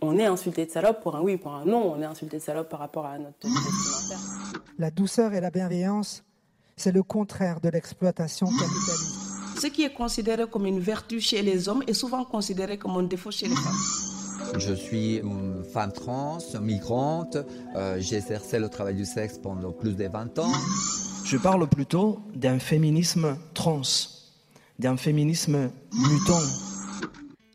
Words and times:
on 0.00 0.18
est 0.18 0.26
insulté 0.26 0.66
de 0.66 0.70
salope 0.70 1.02
pour 1.02 1.16
un 1.16 1.20
oui, 1.20 1.36
pour 1.36 1.52
un 1.54 1.64
non, 1.64 1.92
on 1.94 2.00
est 2.02 2.04
insulté 2.06 2.38
de 2.38 2.42
salope 2.42 2.68
par 2.68 2.80
rapport 2.80 3.06
à 3.06 3.18
notre 3.18 3.36
vestimentaire. 3.42 4.60
La 4.78 4.90
douceur 4.90 5.32
et 5.34 5.40
la 5.40 5.50
bienveillance, 5.50 6.22
c'est 6.76 6.92
le 6.92 7.02
contraire 7.02 7.60
de 7.60 7.68
l'exploitation 7.68 8.46
capitaliste. 8.46 9.60
Ce 9.60 9.66
qui 9.66 9.82
est 9.82 9.92
considéré 9.92 10.46
comme 10.48 10.66
une 10.66 10.78
vertu 10.78 11.20
chez 11.20 11.42
les 11.42 11.68
hommes 11.68 11.82
est 11.88 11.94
souvent 11.94 12.24
considéré 12.24 12.78
comme 12.78 12.92
un 12.96 13.02
défaut 13.02 13.32
chez 13.32 13.48
les 13.48 13.56
femmes. 13.56 14.58
Je 14.58 14.72
suis 14.72 15.16
une 15.16 15.64
femme 15.64 15.92
trans, 15.92 16.38
migrante. 16.62 17.36
Euh, 17.76 17.96
J'ai 17.98 18.16
exercé 18.16 18.58
le 18.58 18.68
travail 18.68 18.94
du 18.94 19.04
sexe 19.04 19.36
pendant 19.36 19.72
plus 19.72 19.94
de 19.94 20.06
20 20.06 20.38
ans. 20.38 20.52
Je 21.24 21.36
parle 21.36 21.68
plutôt 21.68 22.20
d'un 22.34 22.58
féminisme 22.58 23.36
trans, 23.52 23.82
d'un 24.78 24.96
féminisme 24.96 25.70
mutant. 25.92 26.38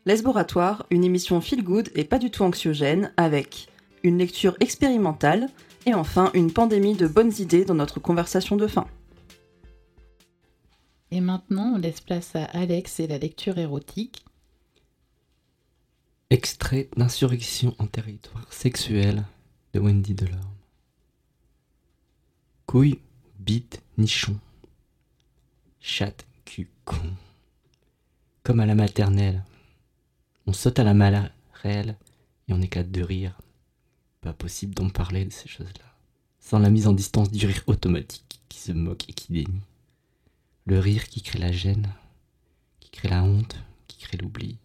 Lesboratoire, 0.06 0.86
une 0.90 1.02
émission 1.02 1.40
feel 1.40 1.62
good 1.62 1.90
et 1.94 2.04
pas 2.04 2.18
du 2.18 2.30
tout 2.30 2.42
anxiogène 2.42 3.12
avec 3.16 3.68
une 4.02 4.18
lecture 4.18 4.54
expérimentale 4.60 5.48
et 5.86 5.94
enfin 5.94 6.30
une 6.34 6.52
pandémie 6.52 6.94
de 6.94 7.06
bonnes 7.06 7.32
idées 7.38 7.64
dans 7.64 7.74
notre 7.74 8.00
conversation 8.00 8.56
de 8.56 8.66
fin. 8.66 8.86
Et 11.10 11.20
maintenant, 11.20 11.74
on 11.74 11.78
laisse 11.78 12.00
place 12.00 12.36
à 12.36 12.44
Alex 12.44 13.00
et 13.00 13.06
la 13.06 13.18
lecture 13.18 13.56
érotique. 13.56 14.24
Extrait 16.28 16.90
d'Insurrection 16.96 17.74
en 17.78 17.86
territoire 17.86 18.52
sexuel 18.52 19.24
de 19.72 19.80
Wendy 19.80 20.14
Delorme. 20.14 20.40
Couille, 22.66 22.98
bite, 23.38 23.82
nichon. 23.96 24.38
Chatte, 25.80 26.26
cul, 26.44 26.68
con. 26.84 26.96
Comme 28.42 28.60
à 28.60 28.66
la 28.66 28.74
maternelle. 28.74 29.44
On 30.46 30.52
saute 30.52 30.78
à 30.78 30.84
la 30.84 30.92
malle 30.92 31.32
réelle 31.54 31.96
et 32.48 32.52
on 32.52 32.60
éclate 32.60 32.90
de 32.90 33.02
rire. 33.02 33.40
Pas 34.20 34.34
possible 34.34 34.74
d'en 34.74 34.90
parler 34.90 35.24
de 35.24 35.32
ces 35.32 35.48
choses-là. 35.48 35.96
Sans 36.38 36.58
la 36.58 36.68
mise 36.68 36.86
en 36.86 36.92
distance 36.92 37.30
du 37.30 37.46
rire 37.46 37.62
automatique 37.66 38.40
qui 38.50 38.58
se 38.58 38.72
moque 38.72 39.08
et 39.08 39.14
qui 39.14 39.32
dénie. 39.32 39.62
Le 40.66 40.78
rire 40.78 41.08
qui 41.08 41.22
crée 41.22 41.38
la 41.38 41.50
gêne, 41.50 41.90
qui 42.80 42.90
crée 42.90 43.08
la 43.08 43.22
honte, 43.22 43.56
qui 43.88 43.96
crée 43.96 44.18
l'oubli, 44.18 44.58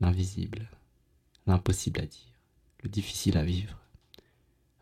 l'invisible, 0.00 0.68
l'impossible 1.46 2.00
à 2.00 2.06
dire, 2.06 2.38
le 2.82 2.90
difficile 2.90 3.38
à 3.38 3.44
vivre. 3.44 3.78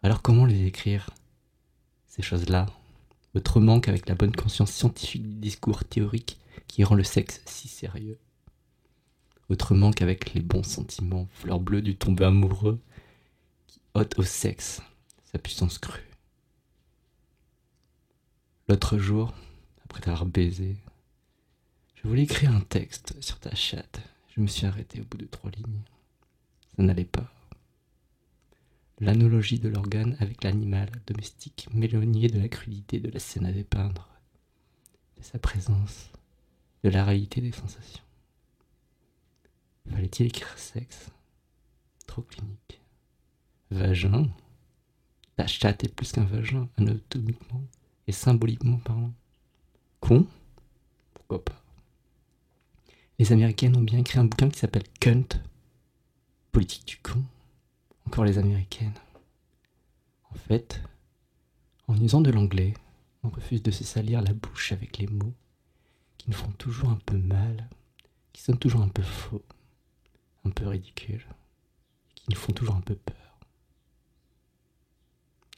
Alors 0.03 0.23
comment 0.23 0.47
les 0.47 0.67
écrire, 0.67 1.11
ces 2.09 2.23
choses-là, 2.23 2.67
autrement 3.35 3.79
qu'avec 3.79 4.09
la 4.09 4.17
bonne 4.17 4.35
conscience 4.35 4.73
scientifique 4.73 5.29
du 5.29 5.37
discours 5.37 5.85
théorique 5.85 6.39
qui 6.67 6.83
rend 6.83 6.97
le 6.97 7.05
sexe 7.05 7.41
si 7.47 7.69
sérieux 7.69 8.19
Autrement 9.49 9.93
qu'avec 9.93 10.35
les 10.35 10.43
bons 10.43 10.63
sentiments, 10.63 11.29
fleurs 11.33 11.61
bleues 11.61 11.83
du 11.83 11.97
tombé 11.97 12.25
amoureux, 12.25 12.81
qui 13.67 13.81
ôtent 13.95 14.19
au 14.19 14.23
sexe 14.23 14.83
sa 15.25 15.39
puissance 15.39 15.79
crue. 15.79 16.09
L'autre 18.69 18.99
jour, 18.99 19.35
après 19.85 20.01
t'avoir 20.01 20.27
baisé. 20.27 20.77
Je 21.95 22.07
voulais 22.07 22.23
écrire 22.23 22.55
un 22.55 22.61
texte 22.61 23.21
sur 23.23 23.39
ta 23.41 23.55
chatte. 23.55 24.01
Je 24.35 24.41
me 24.41 24.47
suis 24.47 24.67
arrêté 24.67 25.01
au 25.01 25.05
bout 25.05 25.17
de 25.17 25.27
trois 25.27 25.51
lignes. 25.51 25.83
Ça 26.77 26.83
n'allait 26.83 27.05
pas. 27.05 27.33
L'analogie 29.01 29.59
de 29.59 29.69
l'organe 29.69 30.17
avec 30.21 30.45
l'animal 30.45 30.91
domestique 31.07 31.69
m'éloignait 31.73 32.29
de 32.29 32.41
la 32.41 32.49
crudité 32.49 33.01
de 33.01 33.11
la 33.11 33.21
scène 33.21 33.47
à 33.47 33.53
dépeindre, 33.53 34.09
de 35.17 35.23
sa 35.23 35.39
présence, 35.39 36.11
de 36.85 36.91
la 36.91 37.05
réalité 37.05 37.41
des 37.41 37.53
sensations. 37.53 38.03
Fallait-il 39.91 40.27
écrire 40.27 40.59
sexe? 40.59 41.11
Trop 42.07 42.23
clinique. 42.23 42.81
Vagin? 43.71 44.29
Ta 45.37 45.47
chatte 45.47 45.85
est 45.85 45.95
plus 45.95 46.13
qu'un 46.13 46.25
vagin, 46.25 46.69
anatomiquement 46.77 47.63
et 48.07 48.13
symboliquement 48.13 48.79
parlant. 48.79 49.13
Con? 50.01 50.27
Pourquoi 51.15 51.45
pas? 51.45 51.63
Les 53.19 53.33
Américaines 53.33 53.77
ont 53.77 53.83
bien 53.83 53.99
écrit 53.99 54.19
un 54.19 54.25
bouquin 54.25 54.49
qui 54.49 54.59
s'appelle 54.59 54.89
Cunt. 55.01 55.29
Politique 56.53 56.87
du 56.87 56.97
con? 56.99 57.23
Encore 58.07 58.25
les 58.25 58.39
Américaines. 58.39 58.95
En 60.31 60.35
fait, 60.35 60.81
en 61.89 62.01
usant 62.01 62.21
de 62.21 62.31
l'anglais, 62.31 62.75
on 63.23 63.29
refuse 63.29 63.63
de 63.63 63.71
se 63.71 63.85
salir 63.85 64.23
la 64.23 64.33
bouche 64.33 64.73
avec 64.73 64.99
les 64.99 65.07
mots 65.07 65.35
qui 66.17 66.31
nous 66.31 66.37
font 66.37 66.53
toujours 66.53 66.91
un 66.91 67.01
peu 67.05 67.19
mal, 67.19 67.69
qui 68.33 68.43
sont 68.43 68.57
toujours 68.57 68.83
un 68.83 68.89
peu 68.89 69.03
faux, 69.03 69.43
un 70.49 70.51
peu 70.51 70.67
ridicules, 70.67 71.27
qui 72.15 72.25
nous 72.31 72.37
font 72.37 72.53
toujours 72.53 72.75
un 72.75 72.81
peu 72.81 72.95
peur. 72.95 73.39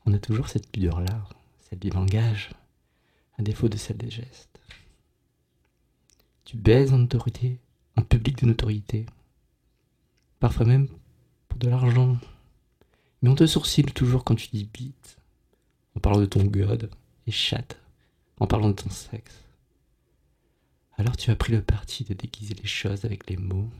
On 0.04 0.12
a 0.12 0.18
toujours 0.18 0.48
cette 0.48 0.70
pudeur-là, 0.70 1.28
celle 1.60 1.78
du 1.78 1.90
langage, 1.90 2.50
à 3.38 3.42
défaut 3.42 3.68
de 3.68 3.76
celle 3.76 3.96
des 3.96 4.10
gestes. 4.10 4.60
Tu 6.44 6.56
baises 6.56 6.92
en 6.92 7.00
autorité, 7.00 7.60
en 7.96 8.02
public 8.02 8.38
de 8.38 8.46
notoriété, 8.46 9.06
parfois 10.40 10.66
même 10.66 10.88
pour 11.48 11.58
de 11.58 11.68
l'argent. 11.68 12.18
Mais 13.22 13.28
on 13.28 13.34
te 13.34 13.46
sourcille 13.46 13.84
toujours 13.84 14.24
quand 14.24 14.34
tu 14.34 14.48
dis 14.48 14.64
bite, 14.64 15.18
en 15.96 16.00
parlant 16.00 16.20
de 16.20 16.26
ton 16.26 16.44
god 16.44 16.90
et 17.26 17.30
chatte, 17.30 17.78
en 18.38 18.46
parlant 18.46 18.68
de 18.68 18.74
ton 18.74 18.90
sexe. 18.90 19.44
Alors 20.96 21.16
tu 21.16 21.30
as 21.30 21.36
pris 21.36 21.52
le 21.52 21.62
parti 21.62 22.04
de 22.04 22.14
déguiser 22.14 22.54
les 22.54 22.66
choses 22.66 23.04
avec 23.04 23.30
les 23.30 23.36
mots, 23.36 23.70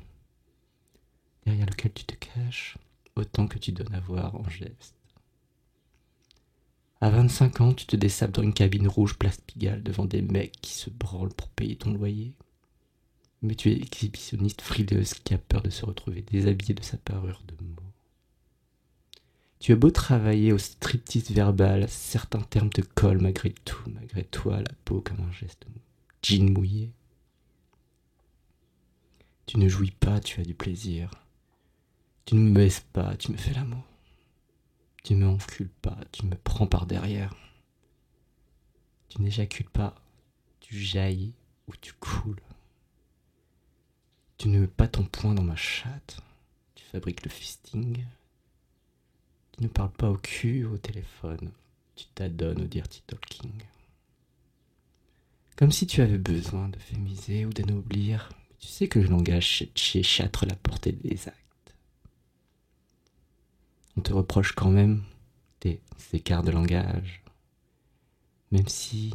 derrière 1.47 1.67
lequel 1.67 1.93
tu 1.93 2.05
te 2.05 2.15
caches, 2.15 2.77
autant 3.17 3.47
que 3.47 3.59
tu 3.59 3.73
donnes 3.73 3.95
à 3.95 4.01
voir 4.01 4.35
en 4.35 4.49
gestes. 4.49 4.95
À 7.01 7.09
25 7.09 7.61
ans, 7.63 7.73
tu 7.73 7.87
te 7.87 7.97
dessapes 7.97 8.33
dans 8.33 8.43
une 8.43 8.53
cabine 8.53 8.87
rouge 8.87 9.17
place 9.17 9.39
devant 9.57 10.05
des 10.05 10.21
mecs 10.21 10.53
qui 10.61 10.73
se 10.73 10.91
branlent 10.91 11.33
pour 11.33 11.49
payer 11.49 11.77
ton 11.77 11.93
loyer. 11.93 12.35
Mais 13.43 13.55
tu 13.55 13.71
es 13.71 13.77
exhibitionniste 13.77 14.61
frileuse 14.61 15.15
qui 15.15 15.33
a 15.33 15.39
peur 15.39 15.63
de 15.63 15.71
se 15.71 15.87
retrouver 15.87 16.21
déshabillée 16.21 16.75
de 16.75 16.83
sa 16.83 16.99
parure 16.99 17.43
de 17.47 17.65
mots. 17.65 17.91
Tu 19.61 19.73
as 19.73 19.77
beau 19.77 19.91
travailler 19.91 20.53
au 20.53 20.59
striptease 20.59 21.31
verbal, 21.31 21.89
certains 21.89 22.41
termes 22.41 22.71
te 22.71 22.83
collent 22.83 23.21
malgré 23.21 23.51
tout, 23.51 23.91
malgré 23.91 24.25
toi, 24.25 24.59
la 24.59 24.73
peau 24.85 25.01
comme 25.01 25.21
un 25.21 25.33
geste 25.33 25.65
mou. 25.69 25.81
Jean 26.23 26.51
mouillé. 26.51 26.93
Tu 29.47 29.59
ne 29.59 29.69
jouis 29.69 29.91
pas, 29.91 30.21
tu 30.21 30.41
as 30.41 30.45
du 30.45 30.55
plaisir. 30.55 31.11
Tu 32.25 32.35
ne 32.35 32.41
me 32.41 32.55
baisses 32.55 32.81
pas, 32.93 33.17
tu 33.17 33.33
me 33.33 33.37
fais 33.37 33.55
l'amour. 33.55 33.85
Tu 35.03 35.15
me 35.15 35.27
encules 35.27 35.71
pas, 35.83 35.99
tu 36.13 36.27
me 36.27 36.35
prends 36.35 36.67
par 36.67 36.87
derrière. 36.87 37.35
Tu 39.09 39.21
n'éjacules 39.23 39.71
pas, 39.71 39.95
tu 40.61 40.79
jaillis 40.79 41.35
ou 41.67 41.73
tu 41.81 41.93
coules. 41.95 42.43
Tu 44.39 44.49
ne 44.49 44.61
mets 44.61 44.67
pas 44.67 44.89
ton 44.89 45.05
poing 45.05 45.35
dans 45.35 45.43
ma 45.43 45.57
chatte, 45.57 46.21
tu 46.75 46.85
fabriques 46.85 47.25
le 47.25 47.31
fisting. 47.31 48.05
Tu 49.53 49.63
ne 49.63 49.69
parles 49.69 49.93
pas 49.93 50.11
au 50.11 50.17
cul 50.17 50.65
ou 50.65 50.75
au 50.75 50.79
téléphone, 50.79 51.51
tu 51.97 52.07
t'adonnes 52.15 52.63
au 52.63 52.67
dirty 52.67 53.03
talking. 53.07 53.63
Comme 55.57 55.73
si 55.73 55.87
tu 55.87 56.01
avais 56.01 56.19
besoin 56.19 56.69
de 56.69 56.79
fémiser 56.79 57.45
ou 57.45 57.51
d'ennoblir, 57.51 58.31
tu 58.59 58.69
sais 58.69 58.89
que 58.89 58.99
le 58.99 59.09
langage 59.09 59.67
chéchâtre 59.75 60.47
la 60.47 60.57
portée 60.57 60.93
des 60.93 61.29
actes 61.29 61.50
on 64.01 64.03
te 64.03 64.15
reproche 64.15 64.53
quand 64.53 64.71
même 64.71 65.03
tes 65.59 65.83
écarts 66.15 66.43
de 66.43 66.51
langage. 66.51 67.23
Même 68.51 68.67
si 68.67 69.13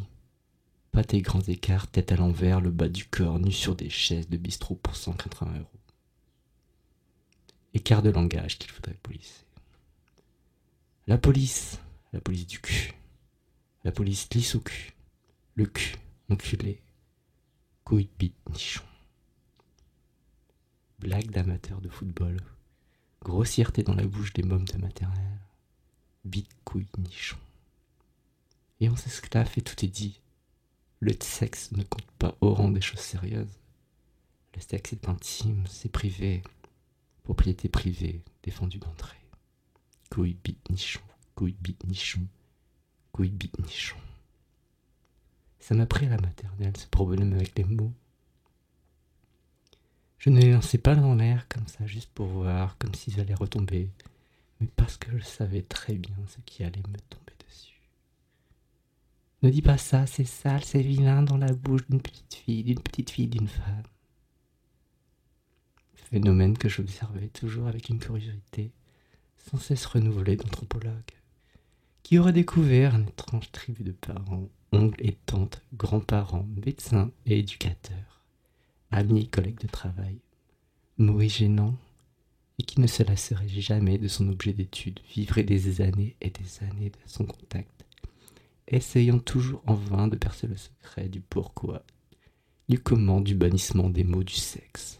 pas 0.92 1.02
tes 1.02 1.22
grands 1.22 1.40
écarts, 1.40 1.88
tête 1.88 2.12
à 2.12 2.16
l'envers, 2.16 2.60
le 2.60 2.70
bas 2.70 2.88
du 2.88 3.04
corps, 3.04 3.40
nu 3.40 3.50
sur 3.50 3.74
des 3.74 3.90
chaises 3.90 4.28
de 4.28 4.36
bistrot 4.36 4.76
pour 4.76 4.94
180 4.94 5.58
euros. 5.58 5.80
Écart 7.74 8.00
de 8.00 8.10
langage 8.10 8.60
qu'il 8.60 8.70
faudrait 8.70 8.96
polisser. 9.02 9.44
La 11.08 11.18
police, 11.18 11.80
la 12.12 12.20
police 12.20 12.46
du 12.46 12.60
cul. 12.60 12.92
La 13.82 13.90
police 13.90 14.28
lisse 14.32 14.54
au 14.54 14.60
cul. 14.60 14.92
Le 15.56 15.66
cul, 15.66 15.96
enculé. 16.30 16.80
Couille, 17.82 18.08
bite, 18.20 18.36
nichon. 18.52 18.84
Blague 21.00 21.32
d'amateur 21.32 21.80
de 21.80 21.88
football 21.88 22.36
grossièreté 23.26 23.82
dans 23.82 23.94
la 23.94 24.06
bouche 24.06 24.32
des 24.34 24.44
mômes 24.44 24.68
de 24.68 24.78
maternelle, 24.78 25.40
bite, 26.24 26.56
couille, 26.64 26.86
nichon. 26.96 27.36
Et 28.78 28.88
on 28.88 28.94
s'esclave 28.94 29.50
et 29.56 29.62
tout 29.62 29.84
est 29.84 29.88
dit. 29.88 30.20
Le 31.00 31.12
sexe 31.20 31.72
ne 31.72 31.82
compte 31.82 32.08
pas 32.18 32.36
au 32.40 32.54
rang 32.54 32.70
des 32.70 32.80
choses 32.80 33.00
sérieuses. 33.00 33.58
Le 34.54 34.60
sexe 34.60 34.92
est 34.92 35.08
intime, 35.08 35.64
c'est 35.68 35.90
privé, 35.90 36.44
propriété 37.24 37.68
privée, 37.68 38.22
défendue 38.44 38.78
d'entrée. 38.78 39.18
Couille, 40.08 40.36
bite, 40.44 40.70
nichon, 40.70 41.02
couille, 41.34 41.56
bite, 41.60 41.84
nichon, 41.84 42.28
couille, 43.10 43.30
bite, 43.30 43.58
nichon. 43.58 43.96
Ça 45.58 45.74
m'a 45.74 45.86
pris 45.86 46.06
à 46.06 46.10
la 46.10 46.20
maternelle, 46.20 46.76
ce 46.76 46.86
problème 46.86 47.32
avec 47.32 47.58
les 47.58 47.64
mots. 47.64 47.92
Je 50.18 50.30
ne 50.30 50.40
les 50.40 50.52
lançais 50.52 50.78
pas 50.78 50.94
dans 50.94 51.14
l'air 51.14 51.46
comme 51.48 51.66
ça, 51.66 51.86
juste 51.86 52.10
pour 52.14 52.26
voir, 52.26 52.76
comme 52.78 52.94
s'ils 52.94 53.20
allaient 53.20 53.34
retomber, 53.34 53.90
mais 54.60 54.68
parce 54.76 54.96
que 54.96 55.16
je 55.18 55.24
savais 55.24 55.62
très 55.62 55.94
bien 55.94 56.16
ce 56.28 56.40
qui 56.46 56.64
allait 56.64 56.78
me 56.78 56.98
tomber 57.10 57.32
dessus. 57.46 57.80
Ne 59.42 59.50
dis 59.50 59.62
pas 59.62 59.78
ça, 59.78 60.06
c'est 60.06 60.24
sale, 60.24 60.64
c'est 60.64 60.82
vilain 60.82 61.22
dans 61.22 61.36
la 61.36 61.52
bouche 61.52 61.86
d'une 61.88 62.00
petite 62.00 62.34
fille, 62.34 62.64
d'une 62.64 62.80
petite 62.80 63.10
fille, 63.10 63.28
d'une 63.28 63.48
femme. 63.48 63.82
Phénomène 66.10 66.56
que 66.56 66.68
j'observais 66.68 67.28
toujours 67.28 67.66
avec 67.66 67.88
une 67.88 67.98
curiosité 67.98 68.70
sans 69.36 69.58
cesse 69.58 69.86
renouvelée 69.86 70.36
d'anthropologues, 70.36 71.12
qui 72.02 72.18
auraient 72.18 72.32
découvert 72.32 72.94
une 72.94 73.08
étrange 73.08 73.50
tribu 73.50 73.82
de 73.82 73.92
parents, 73.92 74.48
oncles 74.72 75.04
et 75.04 75.16
tantes, 75.26 75.62
grands-parents, 75.74 76.46
médecins 76.64 77.10
et 77.26 77.40
éducateurs, 77.40 78.15
amis 78.96 79.20
et 79.20 79.26
collègues 79.26 79.60
de 79.60 79.66
travail, 79.66 80.18
mauvais 80.96 81.28
gênants, 81.28 81.76
et 82.58 82.62
qui 82.62 82.80
ne 82.80 82.86
se 82.86 83.02
lasserait 83.02 83.48
jamais 83.48 83.98
de 83.98 84.08
son 84.08 84.28
objet 84.28 84.54
d'étude, 84.54 85.00
vivrait 85.14 85.42
des 85.42 85.82
années 85.82 86.16
et 86.22 86.30
des 86.30 86.64
années 86.64 86.88
de 86.88 86.98
son 87.04 87.26
contact, 87.26 87.84
essayant 88.66 89.18
toujours 89.18 89.62
en 89.66 89.74
vain 89.74 90.08
de 90.08 90.16
percer 90.16 90.46
le 90.46 90.56
secret 90.56 91.08
du 91.08 91.20
pourquoi, 91.20 91.82
du 92.70 92.78
comment 92.78 93.20
du 93.20 93.34
bannissement 93.34 93.90
des 93.90 94.04
mots 94.04 94.24
du 94.24 94.34
sexe. 94.34 94.98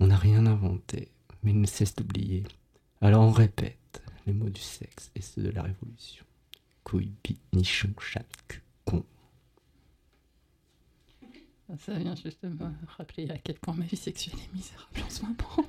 On 0.00 0.08
n'a 0.08 0.16
rien 0.16 0.44
inventé, 0.46 1.08
mais 1.42 1.52
il 1.52 1.60
ne 1.60 1.66
cesse 1.66 1.94
d'oublier. 1.94 2.42
Alors 3.00 3.22
on 3.22 3.30
répète 3.30 4.02
les 4.26 4.32
mots 4.32 4.50
du 4.50 4.60
sexe 4.60 5.12
et 5.14 5.22
ceux 5.22 5.42
de 5.42 5.50
la 5.50 5.62
révolution. 5.62 6.24
Couille, 6.82 7.12
nichon. 7.52 7.90
Ça 11.76 11.92
vient 11.94 12.14
juste 12.14 12.42
de 12.42 12.48
me 12.48 12.70
rappeler 12.96 13.28
à 13.30 13.36
quel 13.36 13.56
point 13.56 13.74
ma 13.74 13.84
vie 13.84 13.96
sexuelle 13.96 14.36
est 14.38 14.54
misérable 14.54 15.00
en 15.04 15.10
ce 15.10 15.22
moment. 15.22 15.68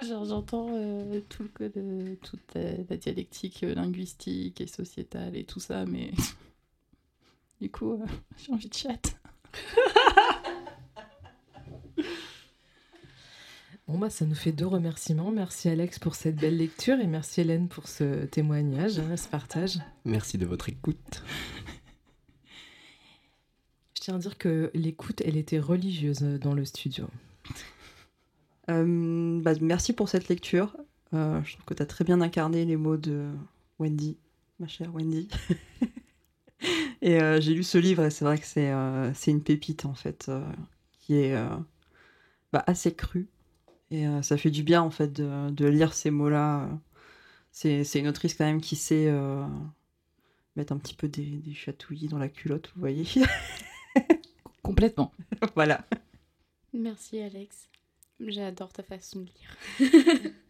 Genre 0.08 0.24
j'entends 0.24 0.68
euh, 0.70 1.20
tout 1.28 1.42
le 1.42 1.48
code, 1.48 1.76
euh, 1.76 2.14
toute 2.22 2.54
la, 2.54 2.76
la 2.88 2.96
dialectique 2.96 3.64
euh, 3.64 3.74
linguistique 3.74 4.60
et 4.60 4.68
sociétale 4.68 5.36
et 5.36 5.44
tout 5.44 5.58
ça, 5.58 5.84
mais 5.86 6.12
du 7.60 7.68
coup 7.68 7.94
euh, 7.94 8.06
j'ai 8.36 8.52
envie 8.52 8.68
de 8.68 8.74
chat. 8.74 9.16
Bon, 13.86 13.98
bah, 13.98 14.08
ça 14.08 14.24
nous 14.24 14.34
fait 14.34 14.50
deux 14.50 14.66
remerciements. 14.66 15.30
Merci 15.30 15.68
Alex 15.68 15.98
pour 15.98 16.14
cette 16.14 16.36
belle 16.36 16.56
lecture 16.56 16.98
et 17.00 17.06
merci 17.06 17.42
Hélène 17.42 17.68
pour 17.68 17.86
ce 17.86 18.24
témoignage, 18.24 18.98
hein, 18.98 19.14
ce 19.18 19.28
partage. 19.28 19.78
Merci 20.06 20.38
de 20.38 20.46
votre 20.46 20.70
écoute. 20.70 21.22
Tiens 24.04 24.16
à 24.16 24.18
dire 24.18 24.36
que 24.36 24.70
l'écoute, 24.74 25.22
elle 25.24 25.38
était 25.38 25.58
religieuse 25.58 26.20
dans 26.20 26.52
le 26.52 26.66
studio. 26.66 27.06
Euh, 28.68 29.40
bah, 29.40 29.52
merci 29.62 29.94
pour 29.94 30.10
cette 30.10 30.28
lecture. 30.28 30.76
Euh, 31.14 31.42
je 31.42 31.54
trouve 31.54 31.64
que 31.64 31.72
tu 31.72 31.82
as 31.82 31.86
très 31.86 32.04
bien 32.04 32.20
incarné 32.20 32.66
les 32.66 32.76
mots 32.76 32.98
de 32.98 33.30
Wendy, 33.78 34.18
ma 34.60 34.66
chère 34.66 34.94
Wendy. 34.94 35.26
et 37.00 37.18
euh, 37.18 37.40
j'ai 37.40 37.54
lu 37.54 37.62
ce 37.62 37.78
livre 37.78 38.04
et 38.04 38.10
c'est 38.10 38.26
vrai 38.26 38.38
que 38.38 38.44
c'est 38.44 39.30
une 39.30 39.42
pépite 39.42 39.86
en 39.86 39.94
fait, 39.94 40.30
qui 41.00 41.14
est 41.14 41.34
bah, 42.52 42.62
assez 42.66 42.94
crue. 42.94 43.30
Et 43.90 44.04
ça 44.20 44.36
fait 44.36 44.50
du 44.50 44.62
bien 44.62 44.82
en 44.82 44.90
fait 44.90 45.14
de, 45.14 45.66
lire 45.66 45.94
ces 45.94 46.10
mots-là. 46.10 46.68
C'est 47.52 47.86
une 47.94 48.08
autrice 48.08 48.34
quand 48.34 48.44
même 48.44 48.60
qui 48.60 48.76
sait 48.76 49.10
mettre 50.56 50.74
un 50.74 50.78
petit 50.78 50.94
peu 50.94 51.08
des, 51.08 51.38
des 51.38 51.54
chatouillis 51.54 52.08
dans 52.08 52.18
la 52.18 52.28
culotte, 52.28 52.70
vous 52.74 52.80
voyez. 52.80 53.06
Complètement. 54.62 55.12
voilà. 55.54 55.84
Merci 56.72 57.20
Alex. 57.20 57.68
J'adore 58.20 58.72
ta 58.72 58.82
façon 58.82 59.20
de 59.20 59.26
lire. 59.26 60.32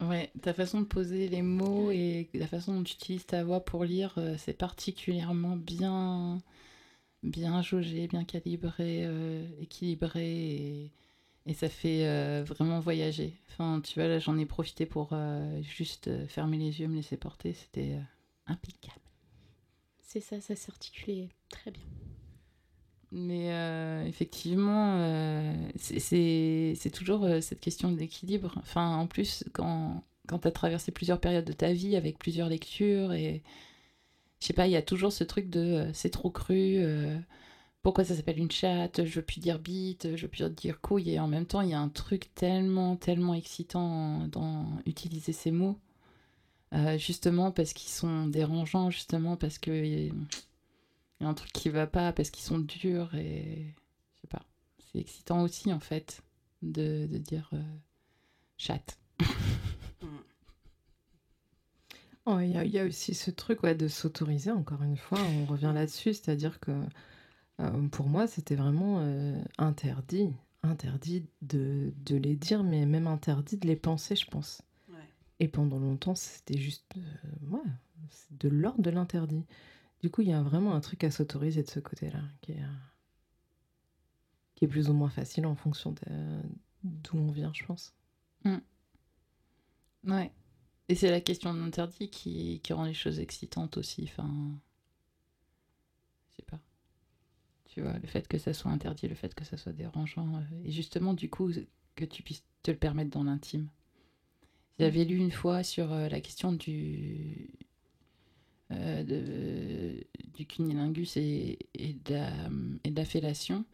Ouais, 0.00 0.30
ta 0.42 0.54
façon 0.54 0.80
de 0.80 0.86
poser 0.86 1.28
les 1.28 1.42
mots 1.42 1.90
et 1.90 2.28
la 2.34 2.46
façon 2.46 2.74
dont 2.74 2.82
tu 2.82 2.94
utilises 2.94 3.26
ta 3.26 3.44
voix 3.44 3.64
pour 3.64 3.84
lire, 3.84 4.14
euh, 4.18 4.36
c'est 4.38 4.52
particulièrement 4.56 5.56
bien, 5.56 6.40
bien 7.22 7.62
jaugé, 7.62 8.06
bien 8.08 8.24
calibré, 8.24 9.04
euh, 9.04 9.44
équilibré 9.60 10.26
et, 10.26 10.92
et 11.46 11.54
ça 11.54 11.68
fait 11.68 12.06
euh, 12.06 12.44
vraiment 12.46 12.80
voyager. 12.80 13.34
Enfin, 13.50 13.80
tu 13.82 13.98
vois, 13.98 14.08
là, 14.08 14.18
j'en 14.18 14.38
ai 14.38 14.46
profité 14.46 14.86
pour 14.86 15.10
euh, 15.12 15.60
juste 15.62 16.10
fermer 16.28 16.58
les 16.58 16.80
yeux, 16.80 16.88
me 16.88 16.96
laisser 16.96 17.16
porter. 17.16 17.52
C'était 17.54 17.94
euh, 17.94 18.00
impeccable. 18.46 19.00
C'est 20.08 20.20
ça, 20.20 20.40
ça 20.40 20.56
s'articulait 20.56 21.28
très 21.50 21.70
bien. 21.70 21.82
Mais 23.12 23.52
euh, 23.52 24.06
effectivement, 24.06 24.94
euh, 24.96 25.54
c'est- 25.76 26.90
toujours 26.94 27.24
euh, 27.24 27.42
cette 27.42 27.60
question 27.60 27.92
d'équilibre. 27.92 28.54
Enfin, 28.56 28.96
en 28.96 29.06
plus, 29.06 29.44
quand, 29.52 30.02
tu 30.26 30.48
as 30.48 30.50
traversé 30.50 30.92
plusieurs 30.92 31.20
périodes 31.20 31.44
de 31.44 31.52
ta 31.52 31.74
vie 31.74 31.94
avec 31.94 32.18
plusieurs 32.18 32.48
lectures, 32.48 33.12
et 33.12 33.42
je 34.40 34.46
sais 34.46 34.54
pas, 34.54 34.66
il 34.66 34.72
y 34.72 34.76
a 34.76 34.82
toujours 34.82 35.12
ce 35.12 35.24
truc 35.24 35.50
de 35.50 35.90
c'est 35.92 36.08
trop 36.10 36.30
cru, 36.30 36.78
pourquoi 37.82 38.04
ça 38.04 38.14
s'appelle 38.14 38.38
une 38.38 38.50
chatte, 38.50 39.04
je 39.04 39.20
veux 39.20 39.26
dire 39.36 39.58
bite, 39.58 40.16
je 40.16 40.26
veux 40.26 40.48
dire 40.50 40.80
couille, 40.80 41.10
et 41.10 41.20
en 41.20 41.28
même 41.28 41.44
temps, 41.46 41.60
il 41.60 41.68
y 41.68 41.74
a 41.74 41.80
un 41.80 41.90
truc 41.90 42.34
tellement, 42.34 42.96
tellement 42.96 43.34
excitant 43.34 44.26
dans 44.28 44.66
utiliser 44.86 45.32
ces 45.32 45.50
mots, 45.50 45.78
euh, 46.74 46.98
justement 46.98 47.50
parce 47.50 47.72
qu'ils 47.72 47.90
sont 47.90 48.26
dérangeants, 48.26 48.90
justement 48.90 49.36
parce 49.36 49.58
que. 49.58 49.70
Il 51.20 51.24
y 51.24 51.26
a 51.26 51.28
un 51.28 51.34
truc 51.34 51.50
qui 51.52 51.68
va 51.68 51.88
pas 51.88 52.12
parce 52.12 52.30
qu'ils 52.30 52.44
sont 52.44 52.60
durs 52.60 53.12
et 53.16 53.74
je 54.14 54.20
sais 54.20 54.28
pas. 54.28 54.42
C'est 54.92 55.00
excitant 55.00 55.42
aussi 55.42 55.72
en 55.72 55.80
fait 55.80 56.22
de, 56.62 57.06
de 57.10 57.18
dire 57.18 57.50
euh, 57.54 57.62
chatte. 58.56 58.98
Oh, 62.30 62.40
Il 62.40 62.50
y, 62.50 62.78
a- 62.78 62.84
aussi 62.84 63.14
ce 63.14 63.30
truc 63.30 63.62
de 63.64 63.88
s'autoriser, 63.88 64.50
encore 64.50 64.82
une 64.82 64.98
fois, 64.98 65.18
on 65.18 65.46
revient 65.46 65.72
là-dessus, 65.74 66.12
c'est-à-dire 66.12 66.60
que 66.60 66.72
euh, 67.60 67.88
pour 67.88 68.06
moi, 68.06 68.26
c'était 68.26 68.54
vraiment 68.54 68.98
euh, 69.00 69.40
interdit, 69.56 70.28
interdit 70.62 71.24
de 71.40 71.90
les 72.10 72.36
dire, 72.36 72.64
mais 72.64 72.84
même 72.84 73.06
interdit 73.06 73.56
de 73.56 73.66
les 73.66 73.76
penser, 73.76 74.14
je 74.14 74.26
pense. 74.26 74.60
Et 75.40 75.48
pendant 75.48 75.78
longtemps, 75.78 76.14
c'était 76.14 76.58
juste 76.58 76.94
euh, 76.96 77.46
ouais, 77.46 77.60
de 78.30 78.48
l'ordre 78.48 78.82
de 78.82 78.90
l'interdit. 78.90 79.44
Du 80.02 80.10
coup, 80.10 80.22
il 80.22 80.28
y 80.28 80.32
a 80.32 80.42
vraiment 80.42 80.74
un 80.74 80.80
truc 80.80 81.04
à 81.04 81.10
s'autoriser 81.10 81.62
de 81.62 81.68
ce 81.68 81.80
côté-là, 81.80 82.22
qui 82.40 82.52
est, 82.52 82.62
plus 84.66 84.88
ou 84.88 84.92
moins 84.92 85.10
facile 85.10 85.46
en 85.46 85.54
fonction 85.54 85.94
d'où 86.84 87.16
on 87.16 87.30
vient, 87.30 87.52
je 87.52 87.64
pense. 87.64 87.94
Ouais. 90.04 90.32
Et 90.88 90.94
c'est 90.94 91.10
la 91.10 91.20
question 91.20 91.52
de 91.52 91.60
l'interdit 91.60 92.08
qui, 92.08 92.60
qui 92.62 92.72
rend 92.72 92.84
les 92.84 92.94
choses 92.94 93.20
excitantes 93.20 93.76
aussi. 93.76 94.04
Enfin, 94.04 94.58
je 96.30 96.36
sais 96.36 96.42
pas. 96.42 96.60
Tu 97.66 97.82
vois, 97.82 97.98
le 97.98 98.06
fait 98.06 98.26
que 98.26 98.38
ça 98.38 98.52
soit 98.52 98.70
interdit, 98.70 99.08
le 99.08 99.14
fait 99.14 99.34
que 99.34 99.44
ça 99.44 99.56
soit 99.56 99.72
dérangeant, 99.72 100.36
euh, 100.36 100.40
et 100.64 100.70
justement 100.70 101.12
du 101.12 101.28
coup 101.28 101.50
que 101.94 102.04
tu 102.04 102.22
puisses 102.22 102.44
te 102.62 102.70
le 102.70 102.78
permettre 102.78 103.10
dans 103.10 103.24
l'intime. 103.24 103.68
J'avais 104.78 105.04
lu 105.04 105.16
une 105.16 105.30
fois 105.30 105.62
sur 105.62 105.92
euh, 105.92 106.08
la 106.08 106.20
question 106.22 106.52
du 106.52 107.50
euh, 108.70 109.02
de- 109.02 110.04
du 110.34 110.46
cunilingus 110.46 111.16
et, 111.16 111.58
et, 111.74 111.94
de 112.04 112.14
la, 112.14 112.30
et 112.84 112.90
de 112.90 112.96
la 112.96 113.04
fellation 113.04 113.64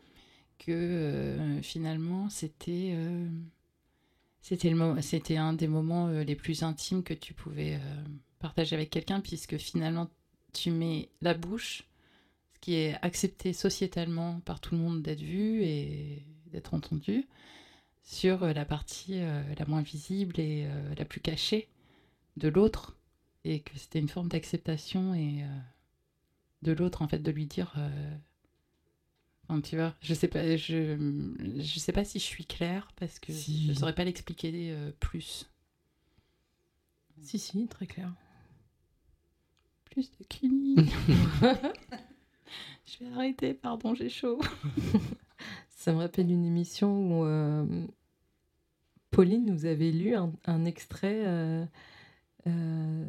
que 0.58 0.73
euh, 0.73 1.62
finalement 1.62 2.30
c'était 2.30 2.92
euh, 2.94 3.28
c'était 4.40 4.70
le 4.70 4.76
mo- 4.76 5.00
c'était 5.00 5.37
un 5.37 5.52
des 5.52 5.68
moments 5.68 6.08
les 6.08 6.37
plus 6.37 6.62
intimes 6.62 7.02
que 7.02 7.14
tu 7.14 7.34
pouvais 7.34 7.78
partager 8.38 8.76
avec 8.76 8.90
quelqu'un 8.90 9.20
puisque 9.20 9.56
finalement 9.56 10.08
tu 10.52 10.70
mets 10.70 11.08
la 11.23 11.34
bouche 11.34 11.84
ce 12.54 12.61
qui 12.61 12.75
est 12.75 12.96
accepté 13.02 13.52
sociétalement 13.52 14.40
par 14.42 14.61
tout 14.61 14.75
le 14.75 14.80
monde 14.82 15.02
d'être 15.02 15.23
vu 15.23 15.62
et 15.64 16.25
d'être 16.52 16.75
entendu 16.75 17.26
sur 18.04 18.42
euh, 18.44 18.52
la 18.52 18.64
partie 18.64 19.20
euh, 19.20 19.42
la 19.58 19.64
moins 19.66 19.82
visible 19.82 20.38
et 20.38 20.66
euh, 20.68 20.94
la 20.96 21.04
plus 21.04 21.20
cachée 21.20 21.68
de 22.37 22.49
l'autre 22.49 22.96
et 23.44 23.61
que 23.61 23.76
c'était 23.78 23.99
une 23.99 24.08
forme 24.08 24.28
d'acceptation 24.28 25.14
et 25.14 25.42
euh, 25.42 25.46
de 26.62 26.73
l'autre 26.73 27.02
en 27.02 27.08
fait 27.08 27.18
de 27.18 27.30
lui 27.30 27.46
dire 27.46 27.73
euh, 27.78 28.16
enfin, 29.49 29.61
tu 29.62 29.76
vois 29.76 29.94
je 30.02 30.12
sais 30.14 30.28
pas 30.28 30.56
je 30.56 31.50
je 31.58 31.78
sais 31.78 31.92
pas 31.92 32.04
si 32.04 32.18
je 32.18 32.25
suis 32.25 32.44
claire 32.46 32.88
parce 32.96 33.18
que 33.18 33.32
Si. 33.32 33.66
je 33.66 33.73
saurais 33.73 33.94
pas 33.94 34.04
l'expliquer 34.04 34.52
euh, 34.73 34.90
plus 35.00 35.50
Si, 37.23 37.38
si, 37.38 37.66
très 37.68 37.87
clair. 37.87 38.12
plus 39.90 40.11
de 40.18 40.25
clinique 40.28 40.92
je 42.87 42.99
vais 43.04 43.12
arrêter 43.14 43.54
pardon 43.54 43.94
j'ai 43.94 44.11
chaud 44.11 44.40
Ça 45.84 45.92
me 45.92 45.98
rappelle 45.98 46.30
une 46.30 46.46
émission 46.46 47.20
où 47.20 47.24
euh, 47.26 47.86
Pauline 49.10 49.44
nous 49.44 49.66
avait 49.66 49.90
lu 49.90 50.14
un, 50.14 50.32
un 50.46 50.64
extrait 50.64 51.24
euh, 51.26 51.66
euh, 52.46 53.06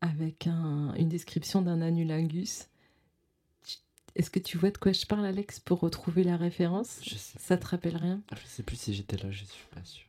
avec 0.00 0.48
un- 0.48 0.92
une 0.94 1.08
description 1.08 1.62
d'un 1.62 1.80
anulingus. 1.82 2.66
Est-ce 4.16 4.28
que 4.28 4.40
tu 4.40 4.58
vois 4.58 4.72
de 4.72 4.78
quoi 4.78 4.90
je 4.90 5.06
parle, 5.06 5.24
Alex, 5.24 5.60
pour 5.60 5.78
retrouver 5.78 6.24
la 6.24 6.36
référence? 6.36 6.98
Je 7.04 7.14
sais. 7.14 7.38
Ça 7.38 7.56
te 7.56 7.66
rappelle 7.68 7.96
rien? 7.96 8.20
Je 8.32 8.44
sais 8.48 8.64
plus 8.64 8.74
si 8.74 8.92
j'étais 8.92 9.16
là, 9.18 9.30
je 9.30 9.44
suis 9.44 9.66
pas 9.72 9.84
sûr. 9.84 10.08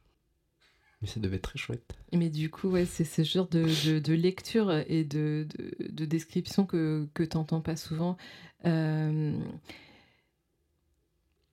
Mais 1.04 1.08
ça 1.08 1.20
devait 1.20 1.36
être 1.36 1.44
très 1.44 1.60
chouette. 1.60 1.94
Mais 2.14 2.32
du 2.32 2.50
coup, 2.50 2.70
ouais, 2.70 2.86
c'est 2.88 3.06
ce 3.06 3.22
genre 3.24 3.48
de, 3.48 3.66
de- 3.86 4.00
de 4.00 4.14
lecture 4.16 4.72
et 4.88 5.04
de, 5.04 5.46
de, 5.56 5.76
de 5.92 6.06
description 6.06 6.66
que, 6.66 7.08
que 7.14 7.22
tu 7.22 7.38
n'entends 7.38 7.62
pas 7.62 7.76
souvent. 7.76 8.18
Euh, 8.66 9.38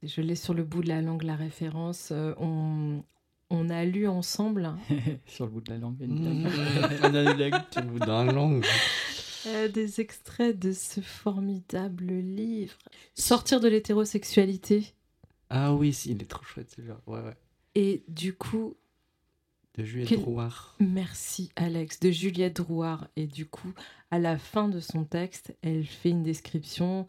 je 0.02 0.20
l'ai 0.20 0.34
sur 0.34 0.54
le 0.54 0.64
bout 0.64 0.82
de 0.82 0.88
la 0.88 1.00
langue, 1.02 1.22
la 1.22 1.36
référence. 1.36 2.10
Euh, 2.12 2.34
on, 2.38 3.02
on 3.50 3.70
a 3.70 3.84
lu 3.84 4.06
ensemble 4.08 4.74
Sur 5.26 5.46
le 5.46 5.52
bout 5.52 5.60
de 5.60 5.70
la 5.72 5.78
langue, 5.78 5.96
une 6.00 6.44
Mmh. 6.44 6.50
sur 7.70 7.82
le 7.82 7.86
bout 7.86 7.98
d'un 7.98 8.24
langue. 8.24 8.64
euh, 9.46 9.68
des 9.68 10.00
extraits 10.00 10.58
de 10.58 10.72
ce 10.72 11.00
formidable 11.00 12.06
livre. 12.12 12.76
Sortir 13.14 13.60
de 13.60 13.68
l'hétérosexualité. 13.68 14.86
Ah 15.50 15.74
oui, 15.74 15.92
si, 15.92 16.12
il 16.12 16.22
est 16.22 16.26
trop 16.30 16.44
chouette 16.44 16.70
celui-là. 16.74 17.00
Ouais, 17.06 17.20
ouais. 17.20 17.36
Et 17.74 18.04
du 18.08 18.34
coup, 18.34 18.74
De 19.76 19.84
Juliette 19.84 20.08
Quel- 20.08 20.20
Drouard. 20.20 20.76
Merci 20.80 21.50
Alex, 21.56 22.00
de 22.00 22.10
Juliette 22.10 22.56
Drouard. 22.56 23.08
Et 23.16 23.26
du 23.26 23.46
coup, 23.46 23.72
à 24.10 24.18
la 24.18 24.38
fin 24.38 24.68
de 24.68 24.80
son 24.80 25.04
texte, 25.04 25.54
elle 25.62 25.84
fait 25.84 26.10
une 26.10 26.22
description, 26.22 27.06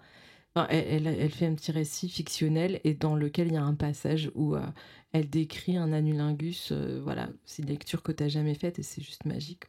elle, 0.55 1.31
fait 1.31 1.47
un 1.47 1.55
petit 1.55 1.71
récit 1.71 2.09
fictionnel 2.09 2.79
et 2.83 2.93
dans 2.93 3.15
lequel 3.15 3.47
il 3.47 3.53
y 3.53 3.57
a 3.57 3.63
un 3.63 3.73
passage 3.73 4.31
où 4.35 4.55
euh, 4.55 4.65
elle 5.11 5.29
décrit 5.29 5.77
un 5.77 5.91
anulingus. 5.91 6.71
euh, 6.71 7.01
voilà, 7.03 7.29
c'est 7.45 7.63
une 7.63 7.69
lecture 7.69 8.03
que 8.03 8.11
tu 8.11 8.23
n'as 8.23 8.29
jamais 8.29 8.53
faite 8.53 8.77
et 8.79 8.83
c'est 8.83 9.01
juste 9.01 9.25
magique. 9.25 9.63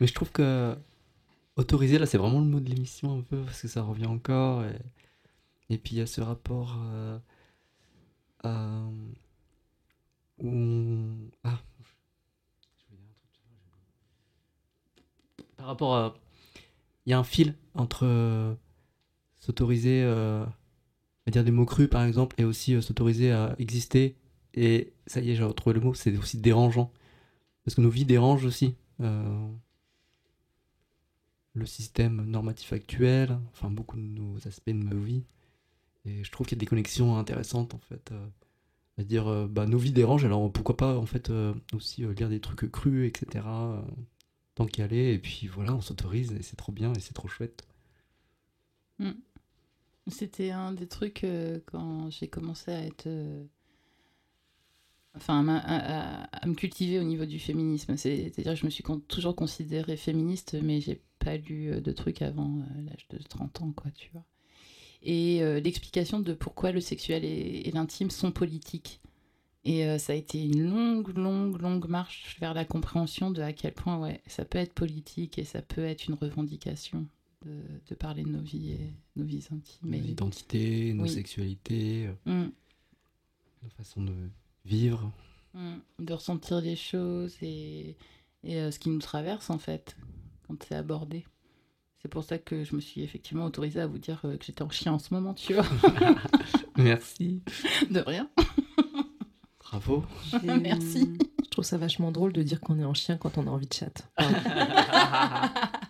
Mais 0.00 0.06
je 0.06 0.14
trouve 0.14 0.32
que 0.32 0.76
autorisé, 1.56 1.98
là, 1.98 2.06
c'est 2.06 2.18
vraiment 2.18 2.40
le 2.40 2.46
mot 2.46 2.60
de 2.60 2.70
l'émission 2.70 3.18
un 3.18 3.22
peu, 3.22 3.42
parce 3.42 3.62
que 3.62 3.68
ça 3.68 3.82
revient 3.82 4.06
encore. 4.06 4.64
Et, 5.70 5.78
puis 5.78 5.96
il 5.96 5.98
y 5.98 6.00
a 6.00 6.06
ce 6.06 6.20
rapport 6.20 6.78
euh, 8.44 8.90
où 10.38 10.50
Ah. 11.44 11.60
Par 15.56 15.66
rapport 15.66 15.96
à. 15.96 16.14
Il 17.06 17.10
y 17.10 17.12
a 17.12 17.18
un 17.18 17.24
fil 17.24 17.54
entre 17.74 18.56
s'autoriser 19.44 20.02
euh, 20.02 20.44
à 21.26 21.30
dire 21.30 21.44
des 21.44 21.50
mots 21.50 21.66
crus, 21.66 21.88
par 21.88 22.02
exemple, 22.04 22.34
et 22.38 22.44
aussi 22.44 22.74
euh, 22.74 22.80
s'autoriser 22.80 23.30
à 23.30 23.54
exister. 23.58 24.16
Et 24.54 24.92
ça 25.06 25.20
y 25.20 25.30
est, 25.30 25.34
j'ai 25.34 25.42
retrouvé 25.42 25.74
le 25.74 25.80
mot, 25.80 25.92
c'est 25.92 26.16
aussi 26.16 26.38
dérangeant. 26.38 26.90
Parce 27.64 27.74
que 27.74 27.82
nos 27.82 27.90
vies 27.90 28.06
dérangent 28.06 28.46
aussi. 28.46 28.74
Euh, 29.00 29.48
le 31.52 31.66
système 31.66 32.24
normatif 32.24 32.72
actuel, 32.72 33.38
enfin 33.52 33.70
beaucoup 33.70 33.96
de 33.96 34.02
nos 34.02 34.36
aspects 34.48 34.70
de 34.70 34.72
nos 34.72 35.00
vies. 35.00 35.24
Et 36.04 36.24
je 36.24 36.30
trouve 36.30 36.46
qu'il 36.46 36.56
y 36.56 36.58
a 36.58 36.62
des 36.62 36.66
connexions 36.66 37.16
intéressantes 37.16 37.74
en 37.74 37.78
fait. 37.78 38.12
à 38.98 39.04
dire, 39.04 39.48
bah, 39.48 39.66
nos 39.66 39.78
vies 39.78 39.92
dérangent, 39.92 40.24
alors 40.24 40.50
pourquoi 40.50 40.76
pas 40.76 40.96
en 40.98 41.06
fait 41.06 41.30
aussi 41.72 42.02
lire 42.02 42.28
des 42.28 42.40
trucs 42.40 42.70
crus, 42.72 43.06
etc. 43.06 43.44
tant 44.56 44.66
qu'y 44.66 44.82
aller, 44.82 45.14
et 45.14 45.18
puis 45.18 45.46
voilà, 45.46 45.74
on 45.74 45.80
s'autorise 45.80 46.32
et 46.32 46.42
c'est 46.42 46.56
trop 46.56 46.72
bien 46.72 46.92
et 46.92 47.00
c'est 47.00 47.14
trop 47.14 47.28
chouette. 47.28 47.64
Mm. 48.98 49.12
C'était 50.06 50.50
un 50.50 50.72
des 50.72 50.86
trucs 50.86 51.24
euh, 51.24 51.60
quand 51.66 52.10
j'ai 52.10 52.28
commencé 52.28 52.70
à 52.70 52.82
être. 52.84 53.06
euh, 53.06 53.44
Enfin, 55.16 55.46
à, 55.48 56.44
me 56.46 56.54
cultiver 56.54 56.98
au 56.98 57.04
niveau 57.04 57.24
du 57.24 57.38
féminisme. 57.38 57.96
C'est- 57.96 58.30
C'est-à-dire 58.30 58.54
que 58.54 58.58
je 58.60 58.64
me 58.64 58.70
suis 58.70 58.82
toujours 59.06 59.36
considérée 59.36 59.96
féministe, 59.96 60.56
mais 60.60 60.80
j'ai 60.80 61.00
pas 61.20 61.36
lu 61.36 61.70
euh, 61.70 61.80
de 61.80 61.92
trucs 61.92 62.20
avant 62.20 62.64
l'âge 62.84 63.06
de 63.10 63.18
30 63.18 63.60
ans, 63.62 63.72
quoi, 63.72 63.92
tu 63.92 64.10
vois. 64.12 64.24
Et 65.02 65.40
l'explication 65.60 66.18
de 66.20 66.32
pourquoi 66.32 66.72
le 66.72 66.80
sexuel 66.80 67.24
et, 67.26 67.70
l'intime 67.72 68.10
sont 68.10 68.32
politiques. 68.32 69.00
Et 69.64 69.98
ça 69.98 70.14
a 70.14 70.16
été 70.16 70.42
une 70.42 70.62
longue, 70.70 71.14
longue, 71.18 71.60
longue 71.60 71.88
marche 71.88 72.36
vers 72.40 72.54
la 72.54 72.64
compréhension 72.64 73.30
de 73.30 73.42
à 73.42 73.52
quel 73.52 73.74
point, 73.74 74.14
ça 74.26 74.46
peut 74.46 74.58
être 74.58 74.72
politique 74.72 75.38
et 75.38 75.44
ça 75.44 75.60
peut 75.60 75.84
être 75.84 76.06
une 76.08 76.14
revendication 76.14 77.06
de, 77.44 77.62
de 77.88 77.94
parler 77.94 78.22
de 78.24 78.28
nos 78.30 78.40
vies 78.40 78.72
et 78.72 78.94
nos 79.16 79.24
vies 79.24 79.46
intimes. 79.52 79.90
Nos 79.90 79.96
identités, 79.98 80.92
nos 80.94 81.04
Oui. 81.04 81.10
sexualités, 81.10 82.06
euh, 82.26 82.30
Mm. 82.44 82.50
nos 83.62 83.68
façons 83.76 84.02
de 84.02 84.14
vivre. 84.64 85.12
Mm. 85.54 85.74
de 86.00 86.12
ressentir 86.12 86.60
les 86.60 86.74
choses 86.76 87.36
et, 87.42 87.96
et 88.42 88.56
euh, 88.60 88.70
ce 88.72 88.78
qui 88.80 88.90
nous 88.90 88.98
traverse 88.98 89.50
en 89.50 89.58
fait 89.58 89.96
quand 90.48 90.60
c'est 90.66 90.74
abordé. 90.74 91.24
C'est 92.02 92.08
pour 92.08 92.24
ça 92.24 92.38
que 92.38 92.64
je 92.64 92.74
me 92.74 92.80
suis 92.80 93.02
effectivement 93.02 93.44
autorisée 93.46 93.80
à 93.80 93.86
vous 93.86 93.98
dire 93.98 94.20
euh, 94.24 94.36
que 94.36 94.44
j'étais 94.44 94.62
en 94.62 94.68
chien 94.70 94.92
en 94.92 94.98
ce 94.98 95.14
moment, 95.14 95.32
tu 95.32 95.54
vois. 95.54 95.64
Merci. 96.76 97.40
De 97.90 98.00
rien. 98.00 98.28
Bravo. 99.60 100.04
Merci. 100.42 101.08
Je 101.44 101.48
trouve 101.50 101.64
ça 101.64 101.78
vachement 101.78 102.10
drôle 102.12 102.32
de 102.32 102.42
dire 102.42 102.60
qu'on 102.60 102.78
est 102.80 102.84
en 102.84 102.94
chien 102.94 103.16
quand 103.16 103.38
on 103.38 103.46
a 103.46 103.50
envie 103.50 103.68
de 103.68 103.72
chat. 103.72 104.10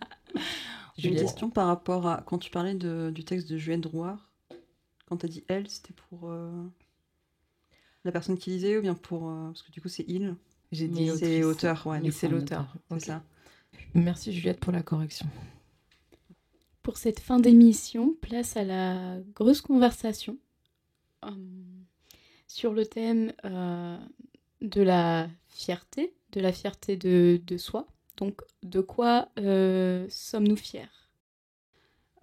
J'ai 0.97 1.09
une 1.09 1.15
Juliette. 1.15 1.23
question 1.27 1.51
par 1.51 1.67
rapport 1.67 2.07
à 2.07 2.23
quand 2.27 2.39
tu 2.39 2.51
parlais 2.51 2.75
de- 2.75 3.11
du 3.15 3.25
texte 3.25 3.49
de 3.49 3.57
Juliette 3.59 3.81
Drouard. 3.83 4.31
Quand 5.07 5.17
tu 5.19 5.27
as 5.27 5.29
dit 5.29 5.45
elle, 5.49 5.69
c'était 5.69 5.93
pour 6.09 6.31
euh, 6.31 6.51
la 8.05 8.13
personne 8.13 8.39
qui 8.39 8.51
lisait 8.51 8.79
ou 8.79 8.83
bien 8.83 8.95
pour. 8.95 9.29
euh, 9.29 9.47
parce 9.49 9.63
que 9.63 9.71
du 9.73 9.81
coup, 9.81 9.89
c'est 9.89 10.05
il. 10.09 10.35
J'ai 10.73 10.89
dit 10.89 11.07
c'est 11.17 11.43
autrice. 11.43 11.65
auteur, 11.65 11.87
ouais. 11.87 12.01
Mais 12.01 12.11
c'est 12.11 12.29
l'auteur. 12.29 12.75
Merci 13.95 14.33
Juliette 14.33 14.61
pour 14.61 14.73
la 14.73 14.83
correction. 14.83 15.27
Pour 16.83 16.97
cette 16.99 17.21
fin 17.21 17.39
d'émission, 17.41 18.15
place 18.21 18.57
à 18.57 18.65
la 18.65 19.19
grosse 19.35 19.61
conversation 19.63 20.37
euh, 21.25 21.31
sur 22.47 22.73
le 22.73 22.85
thème 22.87 23.33
euh, 23.45 23.99
de 24.61 24.83
la 24.83 25.29
fierté, 25.49 26.15
de 26.33 26.41
la 26.41 26.53
fierté 26.53 26.97
de, 26.97 27.41
de 27.45 27.57
soi. 27.57 27.87
Donc, 28.25 28.41
de 28.63 28.81
quoi 28.81 29.29
euh, 29.39 30.07
sommes-nous 30.09 30.57
fiers? 30.57 30.89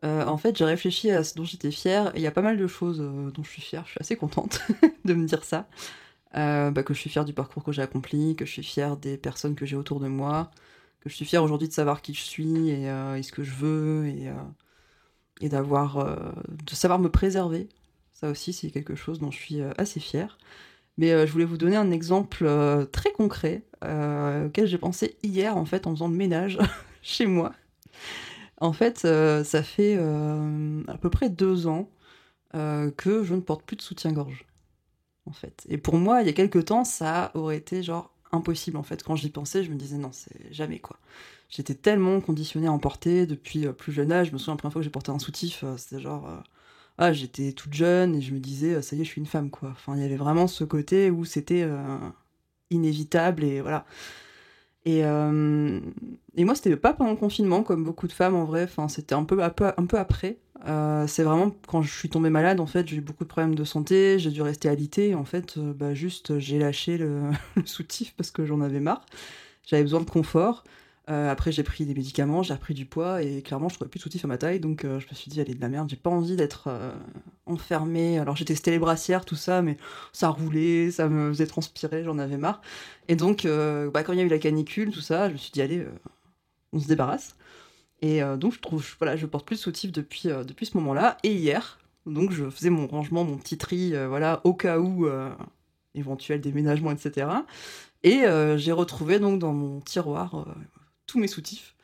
Euh, 0.03 0.25
en 0.25 0.37
fait, 0.37 0.57
j'ai 0.57 0.65
réfléchi 0.65 1.11
à 1.11 1.23
ce 1.23 1.35
dont 1.35 1.45
j'étais 1.45 1.69
fière. 1.69 2.11
Il 2.15 2.21
y 2.21 2.27
a 2.27 2.31
pas 2.31 2.41
mal 2.41 2.57
de 2.57 2.65
choses 2.65 3.01
euh, 3.01 3.29
dont 3.29 3.43
je 3.43 3.51
suis 3.51 3.61
fière. 3.61 3.85
Je 3.85 3.91
suis 3.91 3.99
assez 3.99 4.15
contente 4.15 4.61
de 5.05 5.13
me 5.13 5.27
dire 5.27 5.43
ça. 5.43 5.67
Bah, 6.33 6.81
que 6.83 6.95
je 6.95 6.99
suis 6.99 7.09
fière 7.09 7.25
du 7.25 7.33
parcours 7.33 7.63
que 7.63 7.71
j'ai 7.71 7.83
accompli, 7.83 8.35
que 8.35 8.45
je 8.45 8.51
suis 8.51 8.63
fière 8.63 8.97
des 8.97 9.17
personnes 9.17 9.53
que 9.53 9.67
j'ai 9.67 9.75
autour 9.75 9.99
de 9.99 10.07
moi, 10.07 10.49
que 11.01 11.09
je 11.09 11.15
suis 11.15 11.25
fière 11.25 11.43
aujourd'hui 11.43 11.67
de 11.67 11.73
savoir 11.73 12.01
qui 12.01 12.15
je 12.15 12.21
suis 12.21 12.69
et, 12.69 12.85
ce 13.21 13.31
que 13.31 13.43
je 13.43 13.51
veux 13.51 14.07
et, 14.07 14.31
et 15.41 15.49
d'avoir, 15.49 16.25
de 16.47 16.73
savoir 16.73 16.99
me 16.99 17.09
préserver. 17.09 17.67
Ça 18.13 18.29
aussi, 18.29 18.53
c'est 18.53 18.71
quelque 18.71 18.95
chose 18.95 19.19
dont 19.19 19.29
je 19.29 19.37
suis 19.37 19.61
assez 19.77 19.99
fière. 19.99 20.37
Mais 20.97 21.11
euh, 21.11 21.25
je 21.25 21.31
voulais 21.31 21.45
vous 21.45 21.57
donner 21.57 21.75
un 21.75 21.91
exemple 21.91 22.45
euh, 22.45 22.85
très 22.85 23.11
concret 23.11 23.63
euh, 23.83 24.47
auquel 24.47 24.67
j'ai 24.67 24.77
pensé 24.77 25.17
hier 25.23 25.57
en 25.57 25.65
fait 25.65 25.87
en 25.87 25.91
faisant 25.91 26.07
le 26.07 26.15
ménage 26.15 26.59
chez 27.01 27.25
moi. 27.25 27.53
En 28.59 28.73
fait, 28.73 28.99
ça 28.99 29.63
fait 29.63 29.97
à 29.97 30.97
peu 31.01 31.09
près 31.09 31.29
deux 31.29 31.65
ans 31.65 31.89
que 32.53 33.23
je 33.23 33.33
ne 33.33 33.39
porte 33.39 33.63
plus 33.63 33.75
de 33.75 33.81
soutien-gorge. 33.81 34.45
En 35.25 35.31
fait. 35.31 35.65
Et 35.67 35.79
pour 35.79 35.95
moi, 35.97 36.21
il 36.21 36.27
y 36.27 36.29
a 36.29 36.33
quelques 36.33 36.65
temps, 36.65 36.83
ça 36.83 37.31
aurait 37.33 37.57
été 37.57 37.81
genre 37.81 38.13
impossible. 38.31 38.77
En 38.77 38.83
fait, 38.83 39.01
quand 39.01 39.15
j'y 39.15 39.31
pensais, 39.31 39.63
je 39.63 39.71
me 39.71 39.77
disais 39.77 39.97
non, 39.97 40.11
c'est 40.11 40.53
jamais 40.53 40.77
quoi. 40.77 40.97
J'étais 41.49 41.73
tellement 41.73 42.21
conditionnée 42.21 42.67
à 42.67 42.71
en 42.71 42.77
porter 42.77 43.25
depuis 43.25 43.65
plus 43.73 43.91
jeune 43.91 44.11
âge. 44.11 44.27
Je 44.27 44.33
me 44.33 44.37
souviens 44.37 44.53
la 44.53 44.57
première 44.59 44.73
fois 44.73 44.81
que 44.81 44.83
j'ai 44.83 44.91
porté 44.91 45.09
un 45.09 45.17
soutif, 45.17 45.65
c'était 45.77 45.99
genre 45.99 46.29
ah 47.01 47.13
j'étais 47.13 47.51
toute 47.53 47.73
jeune 47.73 48.15
et 48.15 48.21
je 48.21 48.31
me 48.31 48.39
disais 48.39 48.75
euh, 48.75 48.81
ça 48.83 48.95
y 48.95 49.01
est, 49.01 49.03
je 49.03 49.09
suis 49.09 49.19
une 49.19 49.27
femme 49.27 49.49
quoi. 49.49 49.69
Enfin, 49.71 49.95
il 49.95 50.03
y 50.03 50.05
avait 50.05 50.17
vraiment 50.17 50.45
ce 50.45 50.63
côté 50.63 51.09
où 51.09 51.25
c'était 51.25 51.63
euh, 51.63 51.97
inévitable 52.69 53.43
et 53.43 53.59
voilà. 53.59 53.85
Et, 54.85 55.03
euh, 55.03 55.79
et 56.35 56.45
moi, 56.45 56.55
c'était 56.55 56.75
pas 56.75 56.93
pendant 56.93 57.11
le 57.11 57.17
confinement, 57.17 57.63
comme 57.63 57.83
beaucoup 57.83 58.07
de 58.07 58.11
femmes 58.13 58.35
en 58.35 58.45
vrai. 58.45 58.63
Enfin, 58.63 58.87
c'était 58.87 59.15
un 59.15 59.23
peu, 59.23 59.43
un 59.43 59.49
peu, 59.49 59.97
après. 59.97 60.37
Euh, 60.67 61.07
c'est 61.07 61.23
vraiment 61.23 61.51
quand 61.67 61.81
je 61.81 61.91
suis 61.91 62.09
tombée 62.09 62.29
malade, 62.29 62.59
en 62.59 62.67
fait, 62.67 62.87
j'ai 62.87 62.97
eu 62.97 63.01
beaucoup 63.01 63.23
de 63.23 63.29
problèmes 63.29 63.55
de 63.55 63.63
santé, 63.63 64.19
j'ai 64.19 64.29
dû 64.31 64.41
rester 64.43 64.69
alitée. 64.69 65.15
En 65.15 65.25
fait, 65.25 65.57
bah, 65.59 65.93
juste, 65.95 66.39
j'ai 66.39 66.59
lâché 66.59 66.97
le, 66.97 67.31
le 67.55 67.65
soutif 67.65 68.13
parce 68.15 68.31
que 68.31 68.45
j'en 68.45 68.61
avais 68.61 68.79
marre. 68.79 69.05
J'avais 69.65 69.83
besoin 69.83 70.01
de 70.01 70.09
confort. 70.09 70.63
Euh, 71.11 71.29
après, 71.29 71.51
j'ai 71.51 71.63
pris 71.63 71.85
des 71.85 71.93
médicaments, 71.93 72.41
j'ai 72.41 72.53
repris 72.53 72.73
du 72.73 72.85
poids 72.85 73.21
et 73.21 73.41
clairement, 73.41 73.67
je 73.67 73.75
trouvais 73.75 73.89
plus 73.89 73.97
de 73.97 74.03
soutif 74.03 74.23
à 74.23 74.27
ma 74.29 74.37
taille. 74.37 74.61
Donc, 74.61 74.85
euh, 74.85 74.99
je 74.99 75.07
me 75.09 75.13
suis 75.13 75.29
dit, 75.29 75.41
allez, 75.41 75.53
de 75.53 75.59
la 75.59 75.67
merde, 75.67 75.89
j'ai 75.89 75.97
pas 75.97 76.09
envie 76.09 76.37
d'être 76.37 76.67
euh, 76.67 76.93
enfermée. 77.45 78.17
Alors, 78.17 78.37
j'ai 78.37 78.45
testé 78.45 78.71
les 78.71 78.79
brassières, 78.79 79.25
tout 79.25 79.35
ça, 79.35 79.61
mais 79.61 79.77
ça 80.13 80.29
roulait, 80.29 80.89
ça 80.89 81.09
me 81.09 81.29
faisait 81.29 81.47
transpirer, 81.47 82.05
j'en 82.05 82.17
avais 82.17 82.37
marre. 82.37 82.61
Et 83.09 83.15
donc, 83.17 83.45
bah, 83.45 84.03
quand 84.03 84.13
il 84.13 84.19
y 84.19 84.21
a 84.21 84.25
eu 84.25 84.29
la 84.29 84.39
canicule, 84.39 84.91
tout 84.91 85.01
ça, 85.01 85.27
je 85.27 85.33
me 85.33 85.37
suis 85.37 85.51
dit, 85.51 85.61
allez, 85.61 85.85
on 86.71 86.79
se 86.79 86.87
débarrasse. 86.87 87.35
Et 88.01 88.21
donc, 88.37 88.53
je 88.53 88.59
trouve, 88.59 88.85
voilà, 88.99 89.17
je 89.17 89.25
porte 89.25 89.45
plus 89.45 89.57
de 89.57 89.61
soutif 89.61 89.91
depuis, 89.91 90.29
depuis 90.29 90.65
ce 90.65 90.77
moment-là. 90.77 91.17
Et 91.23 91.33
hier, 91.33 91.79
donc, 92.05 92.31
je 92.31 92.49
faisais 92.49 92.69
mon 92.69 92.87
rangement, 92.87 93.25
mon 93.25 93.37
petit 93.37 93.57
tri, 93.57 93.93
voilà, 94.07 94.39
au 94.45 94.53
cas 94.53 94.79
où, 94.79 95.07
éventuel 95.93 96.39
déménagement, 96.39 96.91
etc. 96.91 97.27
Et 98.03 98.23
j'ai 98.55 98.71
retrouvé 98.71 99.19
donc 99.19 99.39
dans 99.39 99.53
mon 99.53 99.81
tiroir 99.81 100.45
tous 101.11 101.19
mes 101.19 101.27
soutifs. 101.27 101.75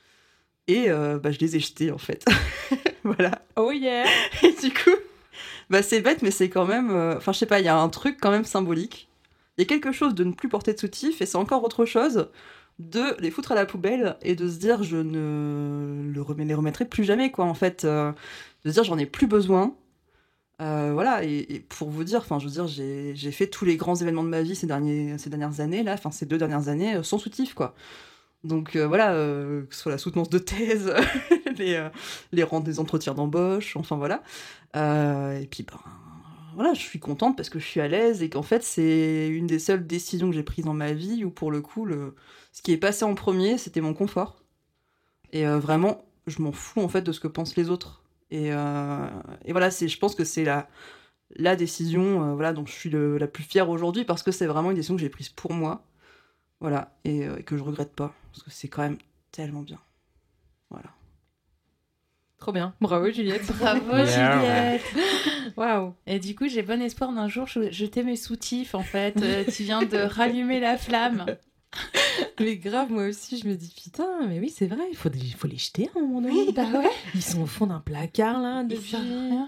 Et 0.67 0.89
euh, 0.89 1.19
bah, 1.19 1.31
je 1.31 1.39
les 1.39 1.55
ai 1.55 1.59
jetés, 1.59 1.91
en 1.91 1.97
fait. 1.97 2.25
voilà. 3.03 3.41
Oh 3.55 3.71
yeah 3.71 4.05
Et 4.43 4.53
du 4.61 4.71
coup, 4.73 4.95
bah, 5.69 5.81
c'est 5.81 6.01
bête, 6.01 6.21
mais 6.21 6.31
c'est 6.31 6.49
quand 6.49 6.65
même. 6.65 6.91
euh, 6.91 7.17
Enfin, 7.17 7.31
je 7.33 7.39
sais 7.39 7.45
pas, 7.45 7.59
il 7.59 7.65
y 7.65 7.69
a 7.69 7.77
un 7.77 7.89
truc 7.89 8.17
quand 8.21 8.31
même 8.31 8.45
symbolique. 8.45 9.09
Il 9.57 9.61
y 9.61 9.65
a 9.65 9.67
quelque 9.67 9.91
chose 9.91 10.13
de 10.15 10.23
ne 10.23 10.33
plus 10.33 10.49
porter 10.49 10.73
de 10.73 10.79
soutif, 10.79 11.21
et 11.21 11.25
c'est 11.25 11.37
encore 11.37 11.63
autre 11.63 11.85
chose 11.85 12.29
de 12.79 13.15
les 13.19 13.31
foutre 13.31 13.51
à 13.53 13.55
la 13.55 13.65
poubelle 13.65 14.17
et 14.21 14.35
de 14.35 14.47
se 14.47 14.57
dire 14.59 14.83
je 14.83 14.97
ne 14.97 16.11
le 16.13 16.21
remets, 16.21 16.45
les 16.45 16.53
remettrai 16.53 16.85
plus 16.85 17.03
jamais, 17.05 17.31
quoi, 17.31 17.45
en 17.45 17.55
fait. 17.55 17.85
euh, 17.85 18.11
de 18.65 18.69
se 18.69 18.73
dire 18.75 18.83
j'en 18.83 18.97
ai 18.99 19.05
plus 19.07 19.27
besoin. 19.27 19.75
Euh, 20.61 20.91
voilà, 20.93 21.23
et, 21.23 21.45
et 21.55 21.59
pour 21.59 21.89
vous 21.89 22.03
dire, 22.03 22.19
enfin, 22.21 22.39
je 22.39 22.45
veux 22.45 22.51
dire, 22.51 22.67
j'ai 22.67 23.31
fait 23.31 23.47
tous 23.47 23.63
les 23.65 23.77
grands 23.77 23.95
événements 23.95 24.23
de 24.23 24.29
ma 24.29 24.41
vie 24.41 24.55
ces, 24.55 24.65
derniers, 24.67 25.17
ces 25.19 25.29
dernières 25.29 25.59
années, 25.59 25.83
là, 25.83 25.93
enfin, 25.93 26.11
ces 26.11 26.25
deux 26.25 26.37
dernières 26.39 26.67
années, 26.67 27.01
sans 27.03 27.19
soutif, 27.19 27.53
quoi. 27.53 27.75
Donc 28.47 28.75
euh, 28.75 28.87
voilà, 28.87 29.13
euh, 29.13 29.65
que 29.65 29.75
ce 29.75 29.81
soit 29.81 29.91
la 29.91 29.97
soutenance 29.97 30.29
de 30.29 30.39
thèse, 30.39 30.93
les, 31.57 31.75
euh, 31.75 31.89
les 32.31 32.43
rentes 32.43 32.63
des 32.63 32.79
entretiens 32.79 33.13
d'embauche, 33.13 33.75
enfin 33.75 33.97
voilà. 33.97 34.23
Euh, 34.75 35.39
et 35.39 35.47
puis, 35.47 35.63
ben, 35.63 35.79
voilà, 36.55 36.73
je 36.73 36.79
suis 36.79 36.99
contente 36.99 37.35
parce 37.35 37.49
que 37.49 37.59
je 37.59 37.65
suis 37.65 37.81
à 37.81 37.87
l'aise 37.87 38.23
et 38.23 38.29
qu'en 38.29 38.41
fait, 38.41 38.63
c'est 38.63 39.27
une 39.27 39.47
des 39.47 39.59
seules 39.59 39.85
décisions 39.85 40.29
que 40.29 40.35
j'ai 40.35 40.43
prises 40.43 40.65
dans 40.65 40.73
ma 40.73 40.93
vie 40.93 41.23
où, 41.23 41.29
pour 41.29 41.51
le 41.51 41.61
coup, 41.61 41.85
le... 41.85 42.15
ce 42.53 42.61
qui 42.61 42.71
est 42.71 42.77
passé 42.77 43.05
en 43.05 43.13
premier, 43.15 43.57
c'était 43.57 43.81
mon 43.81 43.93
confort. 43.93 44.43
Et 45.33 45.45
vraiment, 45.45 46.05
je 46.25 46.41
m'en 46.41 46.53
fous 46.53 46.79
en 46.79 46.87
fait 46.87 47.01
de 47.01 47.11
ce 47.11 47.19
que 47.19 47.27
pensent 47.27 47.57
les 47.57 47.69
autres. 47.69 48.01
Et, 48.31 48.47
et 48.47 49.51
voilà, 49.51 49.69
c'est, 49.69 49.87
je 49.89 49.99
pense 49.99 50.15
que 50.15 50.23
c'est 50.23 50.45
la, 50.45 50.69
la 51.35 51.55
décision 51.55 52.33
voilà, 52.33 52.53
dont 52.53 52.65
je 52.65 52.71
suis 52.71 52.89
la 52.89 53.27
plus 53.27 53.43
fière 53.43 53.69
aujourd'hui 53.69 54.05
parce 54.05 54.23
que 54.23 54.31
c'est 54.31 54.47
vraiment 54.47 54.71
une 54.71 54.77
décision 54.77 54.95
que 54.95 55.01
j'ai 55.01 55.09
prise 55.09 55.29
pour 55.29 55.53
moi. 55.53 55.83
Voilà, 56.59 56.97
et, 57.03 57.25
euh, 57.27 57.37
et 57.37 57.43
que 57.43 57.57
je 57.57 57.63
regrette 57.63 57.93
pas 57.93 58.13
parce 58.31 58.43
que 58.43 58.49
c'est 58.51 58.67
quand 58.67 58.81
même 58.81 58.97
tellement 59.31 59.61
bien. 59.61 59.79
Voilà. 60.69 60.89
Trop 62.39 62.51
bien. 62.51 62.73
Bravo 62.81 63.09
Juliette. 63.11 63.45
Bravo 63.57 63.95
Yeah. 63.95 64.77
Juliette. 64.77 64.85
Waouh. 65.57 65.93
Et 66.05 66.19
du 66.19 66.35
coup, 66.35 66.47
j'ai 66.47 66.61
bon 66.61 66.81
espoir 66.81 67.11
d'un 67.13 67.27
jour 67.27 67.47
je- 67.47 67.71
jeter 67.71 68.03
mes 68.03 68.15
soutifs 68.15 68.75
en 68.75 68.83
fait. 68.83 69.21
Euh, 69.21 69.43
tu 69.45 69.63
viens 69.63 69.83
de 69.83 69.97
rallumer 70.15 70.59
la 70.59 70.77
flamme. 70.77 71.25
Mais 72.39 72.57
grave, 72.57 72.91
moi 72.91 73.07
aussi, 73.07 73.37
je 73.37 73.47
me 73.47 73.55
dis 73.55 73.73
putain, 73.83 74.25
mais 74.27 74.39
oui, 74.39 74.49
c'est 74.49 74.67
vrai, 74.67 74.83
il 74.89 74.95
faut, 74.95 75.09
il 75.13 75.33
faut 75.33 75.47
les 75.47 75.57
jeter 75.57 75.89
à 75.95 75.99
un 75.99 76.01
moment 76.01 76.21
donné. 76.21 76.51
bah 76.53 76.63
ouais. 76.73 76.89
Ils 77.13 77.21
sont 77.23 77.41
au 77.41 77.45
fond 77.47 77.67
d'un 77.67 77.79
placard 77.79 78.39
là, 78.39 78.63
depuis. 78.63 78.95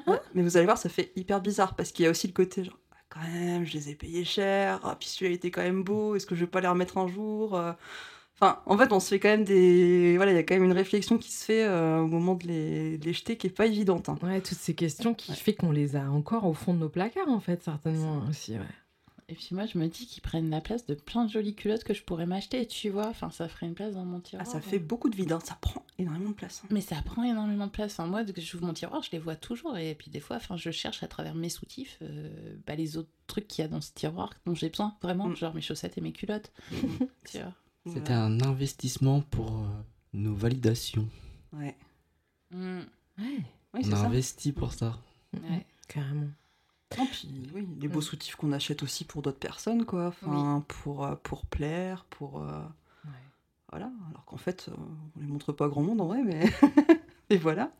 Ouais, 0.07 0.19
Mais 0.35 0.41
vous 0.43 0.57
allez 0.57 0.65
voir, 0.65 0.77
ça 0.77 0.89
fait 0.89 1.11
hyper 1.15 1.41
bizarre 1.41 1.75
parce 1.75 1.91
qu'il 1.91 2.05
y 2.05 2.07
a 2.07 2.11
aussi 2.11 2.27
le 2.27 2.33
côté 2.33 2.63
genre, 2.65 2.77
quand 3.09 3.21
même, 3.21 3.65
je 3.65 3.73
les 3.73 3.89
ai 3.89 3.95
payés 3.95 4.23
cher, 4.25 4.79
ah, 4.83 4.95
puis 4.99 5.09
celui-là 5.09 5.35
était 5.35 5.51
quand 5.51 5.61
même 5.63 5.83
beau, 5.83 6.15
est-ce 6.15 6.25
que 6.25 6.35
je 6.35 6.41
vais 6.41 6.47
pas 6.51 6.61
les 6.61 6.67
remettre 6.67 6.97
un 6.97 7.07
jour 7.07 7.55
euh? 7.57 7.73
Enfin, 8.41 8.61
en 8.67 8.77
fait, 8.77 8.93
on 8.93 9.01
se 9.01 9.09
fait 9.09 9.19
quand 9.19 9.27
même 9.29 9.43
des. 9.43 10.15
Voilà, 10.15 10.31
il 10.31 10.35
y 10.35 10.37
a 10.37 10.43
quand 10.43 10.53
même 10.55 10.63
une 10.63 10.71
réflexion 10.71 11.17
qui 11.17 11.29
se 11.29 11.43
fait 11.43 11.65
euh, 11.65 11.99
au 11.99 12.07
moment 12.07 12.35
de 12.35 12.47
les, 12.47 12.97
de 12.97 13.03
les 13.05 13.11
jeter 13.13 13.35
qui 13.35 13.47
est 13.47 13.49
pas 13.49 13.65
évidente. 13.65 14.07
hein. 14.07 14.17
Ouais, 14.23 14.39
toutes 14.39 14.57
ces 14.57 14.73
questions 14.75 15.13
qui 15.13 15.31
Ouais. 15.31 15.37
fait 15.37 15.53
qu'on 15.53 15.71
les 15.71 15.97
a 15.97 16.09
encore 16.09 16.45
au 16.45 16.53
fond 16.53 16.73
de 16.73 16.79
nos 16.79 16.87
placards 16.89 17.27
en 17.27 17.41
fait, 17.41 17.61
certainement 17.63 18.23
aussi, 18.29 18.53
ouais. 18.53 18.59
Et 19.31 19.35
puis 19.35 19.49
moi, 19.53 19.67
je 19.67 19.77
me 19.77 19.87
dis 19.87 20.07
qu'ils 20.07 20.23
prennent 20.23 20.49
la 20.49 20.59
place 20.59 20.87
de 20.87 20.95
plein 20.95 21.23
de 21.23 21.29
jolies 21.29 21.53
culottes 21.53 21.83
que 21.83 21.93
je 21.93 22.01
pourrais 22.03 22.25
m'acheter, 22.25 22.65
tu 22.65 22.89
vois. 22.89 23.07
Enfin, 23.07 23.29
ça 23.29 23.47
ferait 23.47 23.67
une 23.67 23.75
place 23.75 23.93
dans 23.93 24.03
mon 24.03 24.17
Ah, 24.17 24.21
tiroir. 24.21 24.47
ça 24.47 24.59
fait 24.59 24.79
beaucoup 24.79 25.07
de 25.07 25.15
vide, 25.15 25.31
hein, 25.31 25.39
ça 25.45 25.55
prend 25.61 25.85
énormément 25.99 26.31
de 26.31 26.35
place. 26.35 26.61
hein. 26.63 26.67
Mais 26.71 26.81
ça 26.81 26.95
prend 27.03 27.23
énormément 27.23 27.67
de 27.67 27.71
place. 27.71 27.99
Moi, 27.99 28.23
dès 28.23 28.33
que 28.33 28.41
j'ouvre 28.41 28.65
mon 28.65 28.73
tiroir, 28.73 29.03
je 29.03 29.11
les 29.11 29.19
vois 29.19 29.35
toujours. 29.35 29.77
Et 29.77 29.93
puis 29.93 30.09
des 30.09 30.19
fois, 30.19 30.37
enfin, 30.37 30.57
je 30.57 30.71
cherche 30.71 31.03
à 31.03 31.07
travers 31.07 31.35
mes 31.35 31.49
soutifs 31.49 31.99
euh, 32.01 32.55
bah, 32.65 32.73
les 32.75 32.97
autres 32.97 33.11
trucs 33.27 33.47
qu'il 33.47 33.61
y 33.61 33.65
a 33.65 33.67
dans 33.67 33.81
ce 33.81 33.91
tiroir 33.93 34.31
dont 34.47 34.55
j'ai 34.55 34.69
besoin, 34.69 34.95
vraiment. 35.03 35.27
Mm. 35.27 35.35
Genre 35.35 35.53
mes 35.53 35.61
chaussettes 35.61 35.97
et 35.99 36.01
mes 36.01 36.11
culottes. 36.11 36.51
tu 37.29 37.37
vois. 37.37 37.53
C'était 37.85 38.13
un 38.13 38.41
investissement 38.41 39.21
pour 39.21 39.51
euh, 39.61 39.67
nos 40.13 40.33
validations. 40.33 41.07
Ouais. 41.53 41.75
Mm. 42.49 42.79
Ouais, 42.79 42.85
Oui, 43.19 43.43
On 43.73 43.83
c'est 43.83 43.93
a 43.93 43.97
ça. 43.97 44.05
investi 44.05 44.51
pour 44.53 44.73
ça. 44.73 44.97
Ouais. 45.33 45.67
carrément. 45.87 46.29
Oui, 47.53 47.67
les 47.79 47.87
beaux 47.87 48.01
soutifs 48.01 48.35
qu'on 48.35 48.51
achète 48.51 48.81
aussi 48.83 49.05
pour 49.05 49.21
d'autres 49.21 49.39
personnes, 49.39 49.85
quoi. 49.85 50.07
Enfin, 50.07 50.63
pour, 50.67 51.05
euh, 51.05 51.15
pour 51.15 51.45
plaire, 51.45 52.05
pour. 52.09 52.41
euh, 52.41 52.61
Ouais. 53.05 53.11
Voilà. 53.71 53.91
Alors 54.09 54.25
qu'en 54.25 54.37
fait, 54.37 54.67
euh, 54.69 54.75
on 55.15 55.19
les 55.21 55.27
montre 55.27 55.51
pas 55.53 55.65
à 55.65 55.67
grand 55.69 55.83
monde 55.83 56.01
en 56.01 56.07
vrai, 56.07 56.23
mais. 56.23 56.41
Et 57.29 57.37
voilà. 57.37 57.71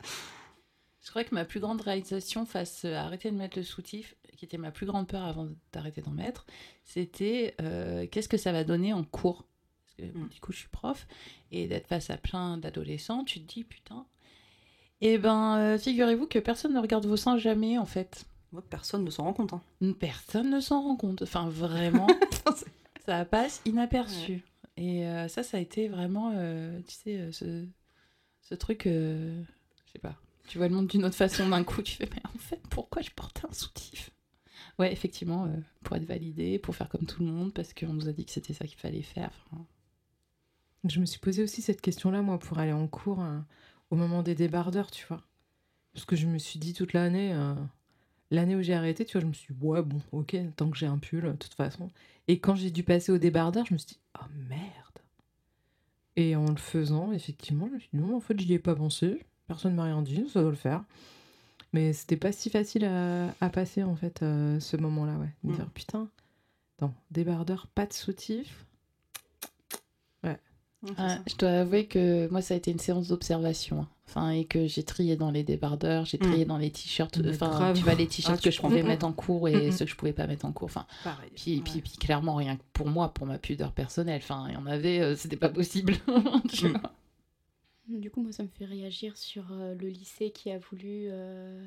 Je 1.01 1.09
crois 1.09 1.23
que 1.23 1.33
ma 1.33 1.45
plus 1.45 1.59
grande 1.59 1.81
réalisation 1.81 2.45
face 2.45 2.85
à 2.85 3.03
arrêter 3.05 3.31
de 3.31 3.35
mettre 3.35 3.57
le 3.57 3.63
soutif, 3.63 4.15
qui 4.37 4.45
était 4.45 4.57
ma 4.59 4.69
plus 4.71 4.85
grande 4.85 5.07
peur 5.07 5.23
avant 5.23 5.47
d'arrêter 5.73 6.01
d'en 6.01 6.11
mettre, 6.11 6.45
c'était 6.85 7.55
euh, 7.61 8.05
qu'est-ce 8.11 8.29
que 8.29 8.37
ça 8.37 8.51
va 8.51 8.63
donner 8.63 8.93
en 8.93 9.03
cours? 9.03 9.45
Parce 9.81 9.95
que 10.11 10.17
Mm. 10.17 10.27
du 10.29 10.39
coup, 10.39 10.51
je 10.51 10.57
suis 10.59 10.67
prof, 10.69 11.07
et 11.51 11.67
d'être 11.67 11.87
face 11.87 12.09
à 12.11 12.17
plein 12.17 12.57
d'adolescents, 12.57 13.23
tu 13.23 13.41
te 13.41 13.51
dis 13.51 13.63
putain. 13.63 14.05
Eh 15.01 15.17
ben, 15.17 15.57
euh, 15.57 15.77
figurez-vous 15.79 16.27
que 16.27 16.39
personne 16.39 16.73
ne 16.73 16.79
regarde 16.79 17.05
vos 17.05 17.17
seins 17.17 17.37
jamais, 17.37 17.77
en 17.77 17.85
fait. 17.85 18.25
Moi, 18.51 18.63
personne 18.69 19.03
ne 19.03 19.09
s'en 19.11 19.23
rend 19.25 19.33
compte. 19.33 19.53
hein. 19.53 19.61
Personne 19.99 20.49
ne 20.49 20.59
s'en 20.59 20.81
rend 20.81 20.95
compte. 20.95 21.21
Enfin, 21.21 21.49
vraiment, 21.49 22.07
ça 23.05 23.25
passe 23.25 23.61
inaperçu. 23.65 24.43
Et 24.77 25.05
euh, 25.05 25.27
ça, 25.27 25.43
ça 25.43 25.57
a 25.57 25.59
été 25.59 25.87
vraiment, 25.87 26.31
euh, 26.35 26.79
tu 26.87 26.93
sais, 26.95 27.17
euh, 27.19 27.31
ce, 27.31 27.65
ce 28.41 28.55
truc, 28.55 28.87
euh, 28.87 29.41
je 29.85 29.91
sais 29.91 29.99
pas. 29.99 30.15
Tu 30.47 30.57
vois 30.57 30.67
le 30.67 30.73
monde 30.75 30.87
d'une 30.87 31.05
autre 31.05 31.15
façon 31.15 31.47
d'un 31.49 31.63
coup, 31.63 31.81
tu 31.83 31.93
fais, 31.95 32.09
mais 32.11 32.21
en 32.33 32.37
fait, 32.39 32.59
pourquoi 32.69 33.01
je 33.03 33.11
portais 33.11 33.45
un 33.47 33.53
soutif? 33.53 34.09
Ouais, 34.79 34.91
effectivement, 34.91 35.45
euh, 35.45 35.49
pour 35.83 35.95
être 35.97 36.05
validé, 36.05 36.57
pour 36.57 36.75
faire 36.75 36.89
comme 36.89 37.05
tout 37.05 37.23
le 37.23 37.29
monde, 37.31 37.53
parce 37.53 37.73
qu'on 37.73 37.93
nous 37.93 38.07
a 38.07 38.13
dit 38.13 38.25
que 38.25 38.31
c'était 38.31 38.53
ça 38.53 38.65
qu'il 38.65 38.79
fallait 38.79 39.01
faire. 39.03 39.31
Enfin, 39.51 39.63
Je 40.85 40.99
me 40.99 41.05
suis 41.05 41.19
posé 41.19 41.43
aussi 41.43 41.61
cette 41.61 41.81
question-là, 41.81 42.21
moi, 42.23 42.39
pour 42.39 42.57
aller 42.57 42.71
en 42.73 42.87
cours 42.87 43.21
euh, 43.21 43.37
au 43.91 43.95
moment 43.95 44.23
des 44.23 44.33
débardeurs, 44.35 44.89
tu 44.89 45.05
vois. 45.07 45.21
Parce 45.93 46.05
que 46.05 46.15
je 46.15 46.25
me 46.25 46.37
suis 46.39 46.57
dit 46.59 46.73
toute 46.73 46.93
l'année, 46.93 47.33
euh, 47.33 47.53
l'année 48.31 48.55
où 48.55 48.61
j'ai 48.61 48.73
arrêté, 48.73 49.05
tu 49.05 49.13
vois, 49.13 49.21
je 49.21 49.25
me 49.27 49.33
suis 49.33 49.53
dit, 49.53 49.59
ouais, 49.65 49.81
bon, 49.81 50.01
ok, 50.11 50.35
tant 50.55 50.69
que 50.69 50.77
j'ai 50.77 50.85
un 50.87 50.97
pull, 50.97 51.21
de 51.23 51.31
toute 51.33 51.53
façon. 51.53 51.89
Et 52.27 52.39
quand 52.39 52.55
j'ai 52.55 52.71
dû 52.71 52.83
passer 52.83 53.11
au 53.11 53.17
débardeur, 53.17 53.65
je 53.65 53.73
me 53.73 53.77
suis 53.77 53.87
dit, 53.89 53.99
oh 54.19 54.25
merde. 54.49 54.59
Et 56.15 56.35
en 56.35 56.45
le 56.49 56.57
faisant, 56.57 57.11
effectivement, 57.13 57.67
je 57.67 57.73
me 57.73 57.79
suis 57.79 57.89
dit, 57.93 57.99
non, 57.99 58.15
en 58.17 58.19
fait, 58.19 58.39
j'y 58.39 58.53
ai 58.53 58.59
pas 58.59 58.75
pensé. 58.75 59.25
Personne 59.47 59.73
m'a 59.75 59.85
rien 59.85 60.01
dit, 60.01 60.25
ça 60.31 60.41
doit 60.41 60.49
le 60.51 60.55
faire. 60.55 60.83
Mais 61.73 61.93
c'était 61.93 62.17
pas 62.17 62.31
si 62.31 62.49
facile 62.49 62.85
à, 62.85 63.33
à 63.41 63.49
passer, 63.49 63.83
en 63.83 63.95
fait, 63.95 64.21
euh, 64.23 64.59
ce 64.59 64.75
moment-là, 64.77 65.17
ouais. 65.17 65.29
De 65.43 65.49
me 65.49 65.53
Mm. 65.53 65.55
dire, 65.57 65.69
putain, 65.69 66.09
non, 66.81 66.93
débardeur, 67.11 67.67
pas 67.67 67.85
de 67.85 67.93
soutif. 67.93 68.65
Je 70.83 71.35
dois 71.37 71.49
avouer 71.51 71.85
que 71.85 72.27
moi, 72.29 72.41
ça 72.41 72.53
a 72.53 72.57
été 72.57 72.71
une 72.71 72.79
séance 72.79 73.09
d'observation. 73.09 73.81
hein. 73.81 73.87
Enfin, 74.07 74.31
et 74.31 74.45
que 74.45 74.65
j'ai 74.65 74.81
trié 74.81 75.15
dans 75.15 75.29
les 75.29 75.43
débardeurs, 75.43 76.03
j'ai 76.05 76.17
trié 76.17 76.43
dans 76.45 76.57
les 76.57 76.71
t-shirts. 76.71 77.19
Enfin, 77.29 77.73
tu 77.75 77.83
vois, 77.83 77.93
les 77.93 78.07
t-shirts 78.07 78.39
Ah, 78.39 78.43
que 78.43 78.49
je 78.49 78.59
pouvais 78.59 78.81
Mm, 78.81 78.87
mettre 78.87 79.05
en 79.05 79.11
cours 79.13 79.47
et 79.47 79.67
Mm, 79.67 79.69
mm. 79.69 79.71
ceux 79.71 79.85
que 79.85 79.91
je 79.91 79.95
pouvais 79.95 80.13
pas 80.13 80.25
mettre 80.25 80.45
en 80.45 80.51
cours. 80.51 80.65
Enfin, 80.65 80.87
Pareil. 81.03 81.29
puis, 81.35 81.61
puis, 81.61 81.73
Ouais. 81.75 81.81
puis 81.81 81.91
clairement, 81.99 82.33
rien 82.35 82.55
que 82.57 82.63
pour 82.73 82.87
moi, 82.87 83.13
pour 83.13 83.27
ma 83.27 83.37
pudeur 83.37 83.71
personnelle. 83.71 84.21
Enfin, 84.23 84.45
il 84.47 84.55
y 84.55 84.57
en 84.57 84.65
avait, 84.65 84.99
euh, 85.01 85.15
c'était 85.15 85.35
pas 85.37 85.49
possible. 85.49 85.93
tu 86.49 86.69
Mm. 86.69 86.71
vois. 86.71 86.93
Du 87.99 88.09
coup, 88.09 88.21
moi, 88.23 88.31
ça 88.31 88.41
me 88.43 88.49
fait 88.49 88.65
réagir 88.65 89.15
sur 89.17 89.43
euh, 89.51 89.75
le 89.75 89.87
lycée 89.89 90.31
qui 90.31 90.49
a 90.51 90.57
voulu 90.57 91.07
euh, 91.11 91.63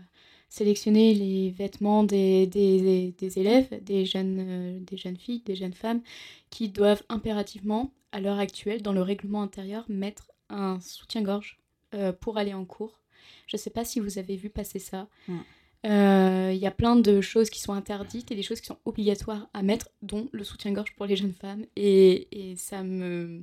sélectionner 0.58 1.14
les 1.14 1.50
vêtements 1.50 2.04
des, 2.04 2.46
des, 2.46 3.14
des- 3.16 3.38
élèves, 3.38 3.82
des 3.82 4.04
jeunes, 4.04 4.36
euh, 4.38 4.78
des 4.80 4.98
jeunes 4.98 5.16
filles, 5.16 5.42
des 5.46 5.56
jeunes 5.56 5.72
femmes, 5.72 6.02
qui 6.50 6.68
doivent 6.68 7.02
impérativement, 7.08 7.90
à 8.12 8.20
l'heure 8.20 8.38
actuelle, 8.38 8.82
dans 8.82 8.92
le 8.92 9.00
règlement 9.00 9.40
intérieur, 9.40 9.86
mettre 9.88 10.30
un 10.50 10.78
soutien-gorge 10.80 11.58
euh, 11.94 12.12
pour 12.12 12.36
aller 12.36 12.52
en 12.52 12.66
cours. 12.66 13.00
Je 13.46 13.56
ne 13.56 13.60
sais 13.62 13.70
pas 13.70 13.86
si 13.86 13.98
vous 13.98 14.18
avez 14.18 14.36
vu 14.36 14.50
passer 14.50 14.78
ça. 14.78 15.08
Mm. 15.26 15.38
Euh, 15.86 16.52
Il 16.52 16.60
y 16.60 16.66
a 16.66 16.70
plein 16.70 16.96
de 16.96 17.22
choses 17.22 17.48
qui 17.48 17.60
sont 17.60 17.72
interdites 17.72 18.30
et 18.30 18.34
des 18.34 18.42
choses 18.42 18.60
qui 18.60 18.66
sont 18.66 18.78
obligatoires 18.84 19.48
à 19.54 19.62
mettre, 19.62 19.88
dont 20.02 20.28
le 20.32 20.44
soutien-gorge 20.44 20.94
pour 20.96 21.06
les 21.06 21.16
jeunes 21.16 21.32
femmes. 21.32 21.64
Et, 21.76 22.28
et 22.30 22.56
ça 22.56 22.82
me... 22.82 23.42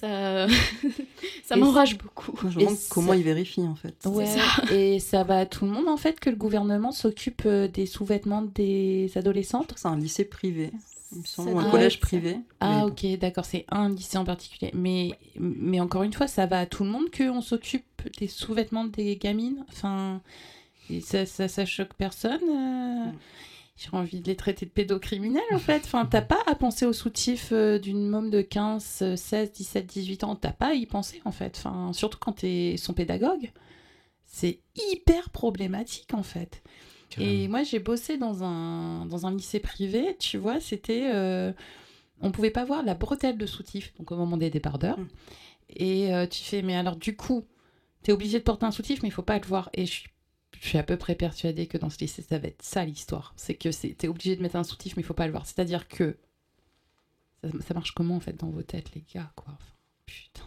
Ça, 0.00 0.46
ça 1.44 1.56
m'enrage 1.56 1.96
beaucoup. 1.98 2.32
Moi, 2.42 2.50
je 2.50 2.56
me 2.56 2.62
Et 2.62 2.66
demande 2.66 2.78
comment 2.90 3.12
ça- 3.12 3.16
ils 3.16 3.22
vérifient, 3.22 3.66
en 3.68 3.74
fait. 3.74 3.94
Ouais, 4.06 4.26
et 4.72 4.98
ça 5.00 5.22
va 5.24 5.38
à 5.40 5.46
tout 5.46 5.64
le 5.64 5.70
monde 5.70 5.88
en 5.88 5.96
fait 5.96 6.18
que 6.20 6.30
le 6.30 6.36
gouvernement 6.36 6.90
s'occupe 6.92 7.42
euh, 7.46 7.68
des 7.68 7.86
sous-vêtements 7.86 8.42
des 8.42 9.10
adolescentes? 9.16 9.72
C'est 9.76 9.88
un 9.88 9.96
lycée 9.96 10.24
privé, 10.24 10.70
il 11.12 11.18
me 11.20 11.24
semble, 11.24 11.50
Ça 11.50 11.54
ou 11.54 11.58
un 11.60 11.70
collège 11.70 11.94
être 11.94 12.00
privé. 12.00 12.38
Ah 12.60 12.80
bon. 12.80 12.86
ok, 12.88 13.18
d'accord, 13.18 13.44
c'est 13.44 13.64
un 13.70 13.88
lycée 13.88 14.18
en 14.18 14.24
particulier. 14.24 14.70
Mais, 14.74 15.12
mais 15.38 15.80
encore 15.80 16.02
une 16.02 16.12
fois, 16.12 16.26
ça 16.26 16.46
va 16.46 16.60
à 16.60 16.66
tout 16.66 16.82
le 16.84 16.90
monde 16.90 17.10
qu'on 17.16 17.40
s'occupe 17.40 17.84
des 18.18 18.26
sous-vêtements 18.28 18.84
des 18.84 19.16
gamines? 19.16 19.64
Enfin, 19.70 20.20
ça, 21.02 21.24
ça, 21.24 21.48
ça 21.48 21.64
choque 21.66 21.94
personne. 21.96 22.40
euh? 22.42 23.06
Mm. 23.06 23.12
J'ai 23.76 23.88
envie 23.92 24.20
de 24.20 24.26
les 24.26 24.36
traiter 24.36 24.66
de 24.66 24.70
pédocriminels 24.70 25.42
en 25.52 25.58
fait. 25.58 25.82
Enfin, 25.84 26.06
t'as 26.06 26.22
pas 26.22 26.40
à 26.46 26.54
penser 26.54 26.86
au 26.86 26.92
soutif 26.92 27.48
euh, 27.52 27.78
d'une 27.78 28.08
môme 28.08 28.30
de 28.30 28.40
15, 28.40 28.98
euh, 29.02 29.16
16, 29.16 29.52
17, 29.52 29.86
18 29.86 30.24
ans. 30.24 30.36
T'as 30.36 30.52
pas 30.52 30.68
à 30.68 30.74
y 30.74 30.86
penser 30.86 31.20
en 31.24 31.32
fait. 31.32 31.56
Enfin, 31.58 31.92
surtout 31.92 32.18
quand 32.20 32.32
t'es 32.32 32.76
son 32.78 32.92
pédagogue. 32.92 33.50
C'est 34.26 34.60
hyper 34.76 35.30
problématique 35.30 36.14
en 36.14 36.22
fait. 36.22 36.62
Et 37.18 37.48
moi, 37.48 37.62
j'ai 37.62 37.78
bossé 37.78 38.16
dans 38.16 38.42
un, 38.42 39.06
dans 39.06 39.26
un 39.26 39.32
lycée 39.32 39.60
privé, 39.60 40.16
tu 40.18 40.36
vois, 40.36 40.60
c'était... 40.60 41.10
euh, 41.14 41.52
on 42.20 42.30
pouvait 42.30 42.50
pas 42.50 42.64
voir 42.64 42.82
la 42.82 42.94
bretelle 42.94 43.38
de 43.38 43.46
soutif, 43.46 43.92
donc 43.98 44.10
au 44.12 44.16
moment 44.16 44.36
des 44.36 44.50
débardeurs. 44.50 44.98
Mm. 44.98 45.08
Et 45.76 46.14
euh, 46.14 46.26
tu 46.26 46.42
fais, 46.42 46.62
mais 46.62 46.76
alors 46.76 46.96
du 46.96 47.16
coup, 47.16 47.44
t'es 48.02 48.12
obligé 48.12 48.38
de 48.38 48.44
porter 48.44 48.66
un 48.66 48.70
soutif, 48.70 49.02
mais 49.02 49.08
il 49.08 49.12
faut 49.12 49.22
pas 49.22 49.38
le 49.38 49.46
voir. 49.46 49.70
Et 49.74 49.86
je 49.86 49.92
suis, 49.92 50.08
je 50.60 50.68
suis 50.68 50.78
à 50.78 50.82
peu 50.82 50.96
près 50.96 51.14
persuadée 51.14 51.66
que 51.66 51.78
dans 51.78 51.90
ce 51.90 51.98
lycée, 51.98 52.22
ça 52.22 52.38
va 52.38 52.48
être 52.48 52.62
ça 52.62 52.84
l'histoire. 52.84 53.32
C'est 53.36 53.54
que 53.54 53.68
t'es 53.68 54.08
obligé 54.08 54.36
de 54.36 54.42
mettre 54.42 54.56
un 54.56 54.64
soutif, 54.64 54.96
mais 54.96 55.02
il 55.02 55.06
faut 55.06 55.14
pas 55.14 55.26
le 55.26 55.32
voir. 55.32 55.46
C'est-à-dire 55.46 55.88
que. 55.88 56.16
Ça, 57.66 57.74
marche 57.74 57.92
comment 57.92 58.16
en 58.16 58.20
fait 58.20 58.32
dans 58.40 58.48
vos 58.48 58.62
têtes, 58.62 58.94
les 58.94 59.04
gars, 59.12 59.30
quoi? 59.36 59.52
Enfin, 59.52 59.74
Putain. 60.06 60.44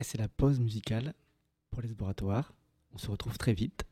C'est 0.00 0.18
la 0.18 0.28
pause 0.28 0.60
musicale 0.60 1.14
pour 1.70 1.82
les 1.82 1.88
laboratoires. 1.88 2.54
On 2.92 2.98
se 2.98 3.10
retrouve 3.10 3.38
très 3.38 3.54
vite. 3.54 3.84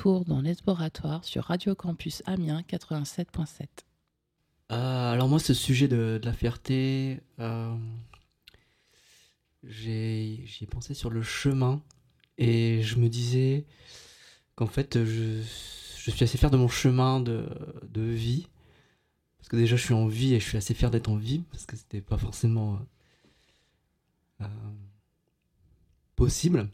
Retour 0.00 0.24
dans 0.24 0.40
l'Exploratoire 0.40 1.26
sur 1.26 1.44
Radio 1.44 1.74
Campus 1.74 2.22
Amiens 2.24 2.62
87.7. 2.62 3.66
Euh, 4.72 5.12
alors 5.12 5.28
moi, 5.28 5.38
ce 5.38 5.52
sujet 5.52 5.88
de, 5.88 6.18
la 6.24 6.32
fierté, 6.32 7.20
euh, 7.38 7.76
j'ai 9.62 10.40
j'y 10.46 10.64
ai 10.64 10.66
pensé 10.66 10.94
sur 10.94 11.10
le 11.10 11.20
chemin 11.20 11.82
et 12.38 12.80
je 12.80 12.96
me 12.96 13.10
disais 13.10 13.66
qu'en 14.54 14.68
fait, 14.68 15.04
je, 15.04 15.42
suis 15.42 16.24
assez 16.24 16.38
fier 16.38 16.50
de 16.50 16.56
mon 16.56 16.68
chemin 16.68 17.20
de, 17.20 17.46
vie. 17.94 18.46
Parce 19.36 19.50
que 19.50 19.56
déjà, 19.56 19.76
je 19.76 19.82
suis 19.82 19.94
en 19.94 20.06
vie 20.06 20.32
et 20.32 20.40
je 20.40 20.48
suis 20.48 20.56
assez 20.56 20.72
fier 20.72 20.90
d'être 20.90 21.10
en 21.10 21.16
vie 21.16 21.42
parce 21.50 21.66
que 21.66 21.76
c'était 21.76 22.00
pas 22.00 22.16
forcément 22.16 22.78
euh, 24.40 24.46
possible. 26.16 26.70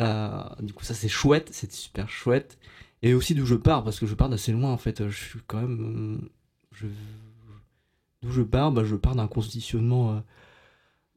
Euh, 0.00 0.42
du 0.60 0.72
coup, 0.72 0.84
ça 0.84 0.94
c'est 0.94 1.08
chouette, 1.08 1.50
c'est 1.52 1.70
super 1.72 2.08
chouette. 2.08 2.58
Et 3.02 3.14
aussi 3.14 3.34
d'où 3.34 3.46
je 3.46 3.54
pars, 3.54 3.84
parce 3.84 3.98
que 4.00 4.06
je 4.06 4.14
pars 4.14 4.28
d'assez 4.28 4.52
loin 4.52 4.72
en 4.72 4.76
fait. 4.78 5.08
Je 5.08 5.16
suis 5.16 5.40
quand 5.46 5.60
même. 5.60 6.28
euh. 6.82 6.88
D'où 8.22 8.30
je 8.30 8.42
pars 8.42 8.72
bah, 8.72 8.84
Je 8.84 8.96
pars 8.96 9.14
d'un 9.14 9.28
conditionnement, 9.28 10.22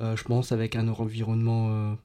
euh, 0.02 0.16
je 0.16 0.24
pense, 0.24 0.52
avec 0.52 0.76
un 0.76 0.88
environnement 0.88 1.98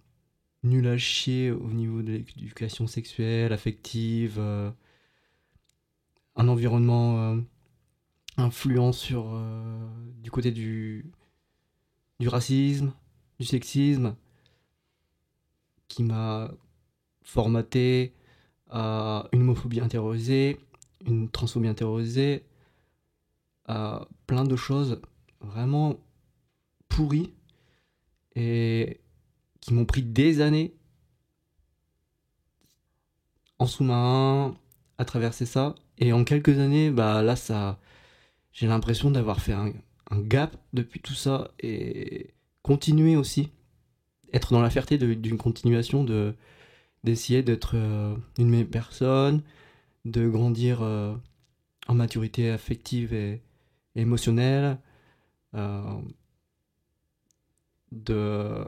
nul 0.64 0.86
à 0.88 0.98
chier 0.98 1.50
au 1.50 1.70
niveau 1.72 2.02
de 2.02 2.12
l'éducation 2.12 2.86
sexuelle, 2.86 3.52
affective. 3.52 4.40
un 6.36 6.48
environnement 6.48 7.36
influent 8.36 8.92
sur. 8.92 9.40
du 10.22 10.30
côté 10.30 10.50
du. 10.52 11.10
du 12.20 12.28
racisme, 12.28 12.92
du 13.40 13.46
sexisme, 13.46 14.14
qui 15.88 16.02
m'a 16.02 16.50
formaté 17.28 18.14
à 18.70 19.28
une 19.32 19.42
homophobie 19.42 19.80
intériorisée, 19.80 20.58
une 21.06 21.28
transphobie 21.28 21.68
intériorisée, 21.68 22.46
à 23.66 24.08
plein 24.26 24.44
de 24.44 24.56
choses 24.56 25.02
vraiment 25.42 25.96
pourries 26.88 27.34
et 28.34 29.00
qui 29.60 29.74
m'ont 29.74 29.84
pris 29.84 30.02
des 30.02 30.40
années 30.40 30.74
en 33.58 33.66
sous-marin 33.66 34.56
à 34.96 35.04
traverser 35.04 35.44
ça. 35.44 35.74
Et 35.98 36.14
en 36.14 36.24
quelques 36.24 36.58
années, 36.58 36.90
bah 36.90 37.22
là, 37.22 37.36
ça, 37.36 37.78
j'ai 38.52 38.68
l'impression 38.68 39.10
d'avoir 39.10 39.40
fait 39.42 39.52
un, 39.52 39.72
gap 40.10 40.56
depuis 40.72 41.00
tout 41.00 41.12
ça 41.12 41.50
et 41.60 42.32
continuer 42.62 43.16
aussi, 43.16 43.50
être 44.32 44.52
dans 44.52 44.62
la 44.62 44.70
fierté 44.70 44.96
d'une 44.96 45.36
continuation 45.36 46.04
de 46.04 46.34
d'essayer 47.04 47.42
d'être 47.42 47.72
euh, 47.74 48.16
une 48.38 48.48
meilleure 48.48 48.68
personne, 48.68 49.42
de 50.04 50.28
grandir 50.28 50.82
euh, 50.82 51.14
en 51.86 51.94
maturité 51.94 52.50
affective 52.50 53.12
et, 53.14 53.42
émotionnelle, 53.94 54.78
euh, 55.54 56.00
de 57.92 58.64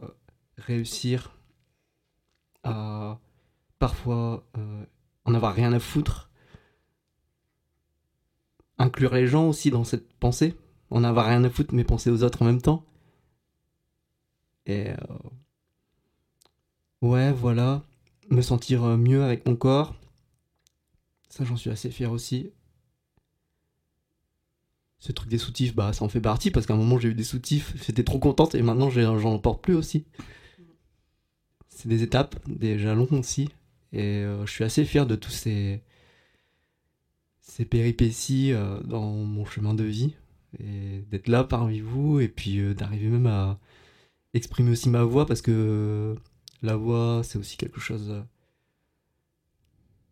réussir 0.57 1.37
à 2.63 3.19
parfois 3.79 4.45
en 5.25 5.35
avoir 5.35 5.55
rien 5.55 5.73
à 5.73 5.79
foutre, 5.79 6.31
inclure 8.79 9.15
les 9.15 9.27
gens 9.27 9.49
aussi 9.49 9.71
dans 9.71 9.85
cette 9.85 10.13
pensée, 10.15 10.57
en 10.91 11.05
avoir 11.05 11.27
rien 11.27 11.45
à 11.45 11.51
foutre 11.51 11.75
mais 11.75 11.85
penser 11.85 12.11
aux 12.11 12.23
autres 12.23 12.43
en 12.43 12.47
même 12.47 12.61
temps. 12.61 12.85
Et 14.67 14.89
ouais, 17.03 17.33
voilà, 17.33 17.83
me 18.31 18.43
sentir 18.43 18.85
euh, 18.85 18.97
mieux 18.97 19.23
avec 19.23 19.47
mon 19.47 19.57
corps. 19.57 19.95
Ça, 21.29 21.45
j'en 21.45 21.57
suis 21.57 21.71
assez 21.71 21.91
fier 21.91 22.11
aussi. 22.11 22.51
ce 24.99 25.13
truc 25.13 25.29
des 25.31 25.39
soutifs, 25.39 25.75
bah, 25.75 25.93
ça 25.93 26.05
en 26.05 26.09
fait 26.09 26.21
partie 26.21 26.51
parce 26.51 26.67
qu'à 26.67 26.75
un 26.75 26.77
moment 26.77 26.99
j'ai 26.99 27.09
eu 27.09 27.15
des 27.15 27.25
soutifs, 27.25 27.75
j'étais 27.87 28.05
trop 28.05 28.19
contente 28.19 28.55
et 28.55 28.63
maintenant 28.63 28.91
j'en 28.91 29.39
porte 29.39 29.63
plus 29.63 29.75
aussi. 29.75 30.05
C'est 31.69 31.89
des 31.89 32.03
étapes, 32.03 32.37
des 32.47 32.79
jalons 32.79 33.09
aussi. 33.13 33.49
Et 33.93 34.19
euh, 34.19 34.45
je 34.47 34.53
suis 34.53 34.65
assez 34.65 34.85
fier 34.85 35.07
de 35.07 35.17
tous 35.17 35.31
ces, 35.31 35.83
ces 37.41 37.65
péripéties 37.65 38.53
euh, 38.53 38.81
dans 38.83 39.11
mon 39.11 39.45
chemin 39.47 39.75
de 39.75 39.85
vie. 39.85 40.15
Et 40.59 41.05
d'être 41.11 41.29
là 41.29 41.45
parmi 41.45 41.81
vous 41.81 42.21
et 42.21 42.29
puis 42.29 42.75
d'arriver 42.75 43.09
même 43.09 43.29
à 43.29 43.59
exprimer 44.35 44.73
aussi 44.73 44.89
ma 44.89 45.05
voix 45.05 45.25
parce 45.27 45.43
que 45.43 46.17
la 46.63 46.77
voix 46.77 47.23
c'est 47.25 47.39
aussi 47.39 47.57
quelque 47.57 47.81
chose 47.81 48.11
euh, 48.11 48.23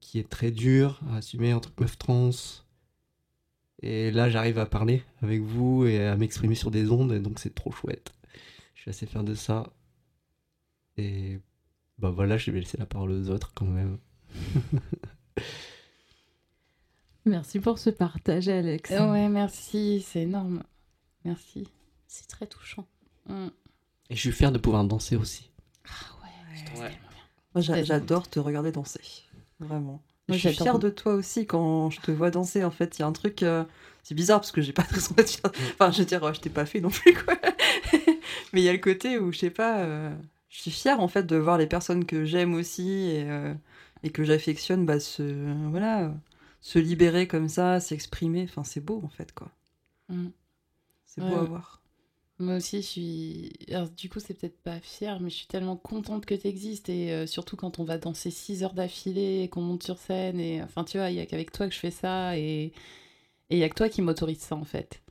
qui 0.01 0.19
est 0.19 0.29
très 0.29 0.51
dur 0.51 1.01
à 1.11 1.17
assumer 1.17 1.53
en 1.53 1.61
tant 1.61 1.71
que 1.71 1.83
meuf 1.83 1.99
trans. 1.99 2.31
Et 3.81 4.11
là, 4.11 4.29
j'arrive 4.29 4.59
à 4.59 4.67
parler 4.67 5.05
avec 5.23 5.41
vous 5.41 5.87
et 5.87 6.05
à 6.05 6.17
m'exprimer 6.17 6.57
sur 6.57 6.71
des 6.71 6.91
ondes, 6.91 7.13
et 7.13 7.21
donc 7.21 7.39
c'est 7.39 7.55
trop 7.55 7.71
chouette. 7.71 8.13
Je 8.75 8.81
suis 8.83 8.91
assez 8.91 9.07
fier 9.07 9.23
de 9.23 9.35
ça. 9.35 9.73
Et 10.97 11.39
bah 11.99 12.11
voilà, 12.11 12.37
je 12.39 12.51
vais 12.51 12.61
laisser 12.61 12.77
la 12.77 12.87
parole 12.87 13.13
aux 13.13 13.31
autres 13.31 13.53
quand 13.55 13.67
même. 13.67 13.99
Merci 17.25 17.61
pour 17.61 17.79
ce 17.79 17.91
partage, 17.91 18.49
Alex. 18.49 18.91
Ouais, 18.91 19.29
merci, 19.29 20.01
c'est 20.07 20.23
énorme. 20.23 20.63
Merci. 21.27 21.69
C'est 22.07 22.27
très 22.27 22.47
touchant. 22.47 22.89
Mm. 23.27 23.49
Et 24.09 24.17
je 24.17 24.21
suis 24.21 24.33
fier 24.33 24.51
de 24.51 24.57
pouvoir 24.57 24.85
danser 24.85 25.17
aussi. 25.17 25.51
Moi, 27.55 27.63
j'a- 27.63 27.83
j'adore 27.83 28.29
te 28.29 28.39
regarder 28.39 28.73
danser. 28.73 29.01
Vraiment. 29.61 30.03
Moi, 30.29 30.37
je 30.37 30.49
suis 30.49 30.57
fière 30.57 30.79
de 30.79 30.91
toi 30.91 31.15
aussi 31.15 31.47
quand 31.47 31.91
je 31.91 32.01
te 32.01 32.11
vois 32.11 32.31
danser. 32.31 32.63
En 32.65 32.71
fait, 32.71 32.99
il 32.99 33.01
y 33.01 33.05
a 33.05 33.07
un 33.07 33.13
truc. 33.13 33.43
euh, 33.43 33.65
C'est 34.03 34.15
bizarre 34.15 34.41
parce 34.41 34.53
que 34.53 34.61
j'ai 34.61 34.73
pas 34.73 34.83
de 34.91 34.95
raison 34.95 35.15
d'être 35.15 35.31
fière. 35.31 35.51
Enfin, 35.73 35.91
je 35.91 35.99
veux 35.99 36.05
dire, 36.05 36.21
oh, 36.23 36.33
je 36.33 36.41
t'ai 36.41 36.51
pas 36.51 36.67
fait 36.67 36.81
non 36.81 36.91
plus, 36.91 37.15
quoi. 37.15 37.35
Mais 38.53 38.61
il 38.61 38.65
y 38.65 38.69
a 38.69 38.73
le 38.73 38.79
côté 38.79 39.19
où, 39.19 39.33
je 39.33 39.39
sais 39.39 39.51
pas, 39.51 39.79
euh, 39.81 40.15
je 40.49 40.61
suis 40.61 40.71
fière 40.71 41.01
en 41.01 41.09
fait 41.09 41.25
de 41.25 41.37
voir 41.37 41.59
les 41.59 41.67
personnes 41.67 42.05
que 42.05 42.25
j'aime 42.25 42.55
aussi 42.55 42.91
et, 43.11 43.25
euh, 43.29 43.53
et 44.03 44.11
que 44.11 44.25
j'affectionne 44.25 44.87
bah, 44.87 45.01
se, 45.01 45.23
voilà, 45.71 46.13
se 46.61 46.79
libérer 46.79 47.27
comme 47.27 47.49
ça, 47.49 47.81
s'exprimer. 47.81 48.45
Enfin, 48.49 48.65
c'est 48.65 48.81
beau 48.81 49.01
en 49.05 49.09
fait, 49.09 49.33
quoi. 49.33 49.49
Mm. 50.09 50.29
C'est 51.07 51.21
beau 51.23 51.29
Ouais. 51.29 51.35
à 51.41 51.43
voir. 51.45 51.78
Moi 52.41 52.57
aussi, 52.57 52.83
je 52.83 52.87
suis. 52.87 53.53
Du 53.97 54.09
coup, 54.09 54.21
c'est 54.21 54.35
peut-être 54.35 54.61
pas 54.63 54.79
fière, 54.81 55.19
mais 55.21 55.29
je 55.29 55.37
suis 55.37 55.47
tellement 55.49 55.77
contente 55.77 56.25
que 56.25 56.35
tu 56.35 56.47
existes. 56.47 56.89
Et 56.89 57.13
euh, 57.13 57.27
surtout 57.27 57.57
quand 57.57 57.81
on 57.81 57.85
va 57.85 57.99
danser 57.99 58.31
6 58.31 58.63
heures 58.63 58.75
d'affilée, 58.75 59.43
et 59.43 59.49
qu'on 59.49 59.61
monte 59.61 59.83
sur 59.83 59.99
scène. 59.99 60.39
Et 60.39 60.63
enfin, 60.63 60.85
tu 60.85 60.99
vois, 60.99 61.11
il 61.11 61.17
y 61.17 61.21
a 61.21 61.27
qu'avec 61.27 61.51
toi 61.53 61.67
que 61.69 61.75
je 61.75 61.79
fais 61.81 61.91
ça. 61.91 62.37
Et 62.39 62.73
et 63.51 63.57
il 63.57 63.59
y 63.61 63.65
a 63.65 63.69
que 63.69 63.75
toi 63.75 63.89
qui 63.89 64.03
m'autorise 64.03 64.41
ça, 64.41 64.57
en 64.57 64.65
fait. 64.65 65.03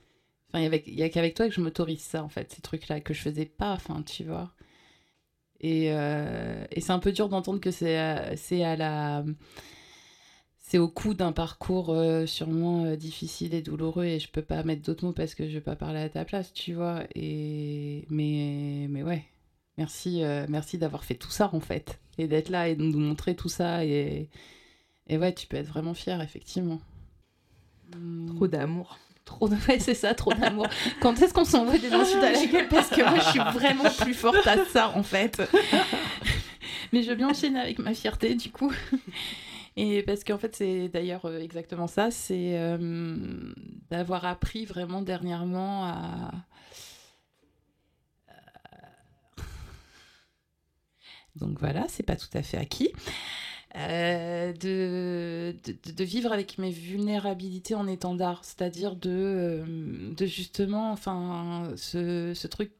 Enfin, 0.54 0.63
il 0.88 0.96
y 0.96 1.04
a 1.04 1.10
qu'avec 1.10 1.36
toi 1.36 1.48
que 1.50 1.54
je 1.56 1.62
m'autorise 1.62 2.02
ça, 2.02 2.24
en 2.24 2.30
fait, 2.30 2.54
ces 2.54 2.62
trucs-là 2.62 3.02
que 3.02 3.13
je 3.13 3.22
faisais 3.22 3.46
pas. 3.46 3.74
Enfin, 3.74 4.04
tu 4.04 4.24
vois. 4.26 4.54
Et, 5.60 5.92
euh, 5.92 6.66
et 6.72 6.82
c'est 6.82 6.92
un 6.92 7.00
peu 7.00 7.12
dur 7.12 7.30
d'entendre 7.30 7.60
que 7.60 7.72
c'est 7.72 7.98
à 7.98 8.76
la. 8.76 9.24
C'est 10.69 10.80
au 10.80 10.89
coup 10.89 11.13
d'un 11.13 11.32
parcours 11.32 11.91
euh, 11.91 12.25
sûrement 12.25 12.84
euh, 12.84 12.97
difficile 12.97 13.53
et 13.53 13.62
douloureux 13.62 14.03
et 14.03 14.19
je 14.19 14.30
peux 14.30 14.41
pas 14.41 14.63
mettre 14.63 14.82
d'autres 14.82 15.06
mots 15.06 15.13
parce 15.13 15.34
que 15.34 15.47
je 15.47 15.53
vais 15.53 15.62
pas 15.62 15.77
parler 15.77 16.01
à 16.01 16.10
ta 16.10 16.25
place, 16.25 16.51
tu 16.51 16.73
vois. 16.73 17.03
Et 17.15 18.06
mais 18.10 18.88
mais 18.89 19.01
ouais, 19.01 19.23
merci 19.77 20.25
euh, 20.25 20.45
merci 20.49 20.77
d'avoir 20.77 21.06
fait 21.06 21.15
tout 21.15 21.30
ça 21.30 21.49
en 21.53 21.62
fait 21.62 22.01
et 22.17 22.27
d'être 22.27 22.49
là 22.49 22.67
et 22.67 22.75
de 22.75 22.84
nous 22.84 22.99
montrer 22.99 23.34
tout 23.34 23.47
ça 23.47 23.86
et 23.86 24.27
et 25.08 25.17
ouais, 25.17 25.34
tu 25.34 25.47
peux 25.47 25.56
être 25.56 25.69
vraiment 25.69 25.93
fier 25.93 26.21
effectivement. 26.21 26.82
Trop 28.36 28.47
d'amour. 28.47 28.97
Trop 29.23 29.47
de... 29.47 29.56
Ouais, 29.69 29.80
c'est 29.80 29.93
ça, 29.93 30.13
trop 30.15 30.34
d'amour. 30.34 30.67
Quand 30.99 31.17
est-ce 31.21 31.34
qu'on 31.34 31.45
s'envoie 31.45 31.77
des 31.77 31.93
insultes 31.93 32.23
à 32.23 32.32
la 32.34 32.45
gueule 32.45 32.67
Parce 32.69 32.89
que 32.89 33.01
moi, 33.03 33.19
je 33.19 33.30
suis 33.30 33.39
vraiment 33.39 33.89
plus 33.89 34.13
forte 34.13 34.45
à 34.45 34.65
ça, 34.65 34.91
en 34.95 35.03
fait. 35.03 35.41
Mais 36.91 37.03
je 37.03 37.10
vais 37.10 37.15
bien 37.15 37.30
enchaîner 37.30 37.60
avec 37.60 37.80
ma 37.80 37.93
fierté, 37.93 38.36
du 38.36 38.51
coup. 38.51 38.73
Et 39.78 40.02
parce 40.02 40.24
qu'en 40.24 40.40
fait, 40.40 40.56
c'est 40.56 40.90
d'ailleurs 40.90 41.26
euh, 41.26 41.40
exactement 41.40 41.86
ça, 41.86 42.10
c'est 42.10 42.58
euh, 42.58 43.16
d'avoir 43.92 44.26
appris 44.26 44.66
vraiment 44.66 45.04
dernièrement 45.04 45.86
à... 45.86 46.32
Donc 51.36 51.60
voilà, 51.60 51.86
c'est 51.88 52.02
pas 52.02 52.16
tout 52.16 52.30
à 52.34 52.42
fait 52.42 52.58
acquis. 52.58 52.92
Euh, 53.76 54.52
de, 54.54 55.56
de, 55.92 56.04
vivre 56.04 56.32
avec 56.34 56.58
mes 56.58 56.72
vulnérabilités 56.72 57.76
en 57.76 57.86
étendard, 57.86 58.44
c'est-à-dire 58.44 58.96
de, 58.96 59.63
de 60.18 60.26
justement, 60.26 60.92
enfin, 60.92 61.72
ce, 61.76 62.34
ce 62.34 62.48
truc, 62.48 62.72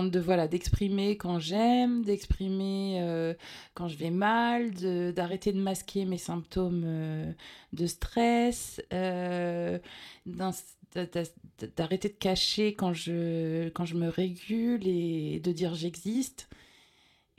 de 0.00 0.18
voilà, 0.18 0.48
d'exprimer 0.48 1.18
quand 1.18 1.38
j'aime, 1.38 2.02
d'exprimer 2.02 3.00
euh, 3.02 3.34
quand 3.74 3.88
je 3.88 3.98
vais 3.98 4.10
mal, 4.10 4.70
d'arrêter 5.12 5.52
de, 5.52 5.60
masquer 5.60 6.06
mes 6.06 6.16
symptômes 6.16 6.84
euh, 6.86 7.30
de 7.74 7.86
stress, 7.86 8.80
euh, 8.94 9.78
d'arrêter 10.24 12.08
de 12.08 12.14
cacher 12.18 12.72
quand 12.72 12.94
je, 12.94 13.68
quand 13.70 13.84
je 13.84 13.96
me 13.96 14.08
régule 14.08 14.86
et 14.86 15.40
de 15.40 15.52
dire 15.52 15.74
j'existe. 15.74 16.48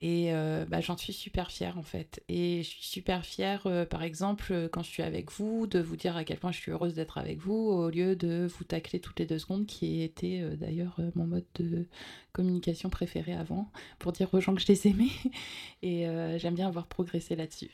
Et 0.06 0.34
euh, 0.34 0.66
bah, 0.66 0.82
j'en 0.82 0.98
suis 0.98 1.14
super 1.14 1.50
fière 1.50 1.78
en 1.78 1.82
fait. 1.82 2.22
Et 2.28 2.62
je 2.62 2.68
suis 2.68 2.84
super 2.84 3.26
fière, 3.26 3.68
euh, 3.68 3.86
par 3.86 4.04
exemple, 4.04 4.52
euh, 4.52 4.68
quand 4.68 4.84
je 4.84 4.90
suis 4.90 5.02
avec 5.02 5.32
vous, 5.32 5.66
de 5.66 5.80
vous 5.80 5.96
dire 5.96 6.18
à 6.18 6.26
quel 6.26 6.40
point 6.40 6.52
je 6.52 6.58
suis 6.58 6.74
heureuse 6.74 6.94
d'être 6.94 7.18
avec 7.18 7.40
vous, 7.40 7.54
au 7.54 7.90
lieu 7.90 8.18
de 8.18 8.46
vous 8.46 8.66
tacler 8.66 9.00
toutes 9.00 9.18
les 9.22 9.26
deux 9.26 9.40
secondes, 9.40 9.66
qui 9.66 10.02
était 10.02 10.42
euh, 10.42 10.58
d'ailleurs 10.58 11.00
mon 11.16 11.26
mode 11.26 11.46
de 11.56 11.88
communication 12.34 12.90
préféré 12.90 13.34
avant, 13.34 13.72
pour 13.98 14.12
dire 14.12 14.28
aux 14.34 14.42
gens 14.42 14.54
que 14.54 14.62
je 14.62 14.68
les 14.68 14.88
aimais. 14.90 15.08
Et 15.82 16.06
j'aime 16.38 16.56
bien 16.56 16.68
avoir 16.68 16.88
progressé 16.88 17.38
là-dessus. 17.38 17.72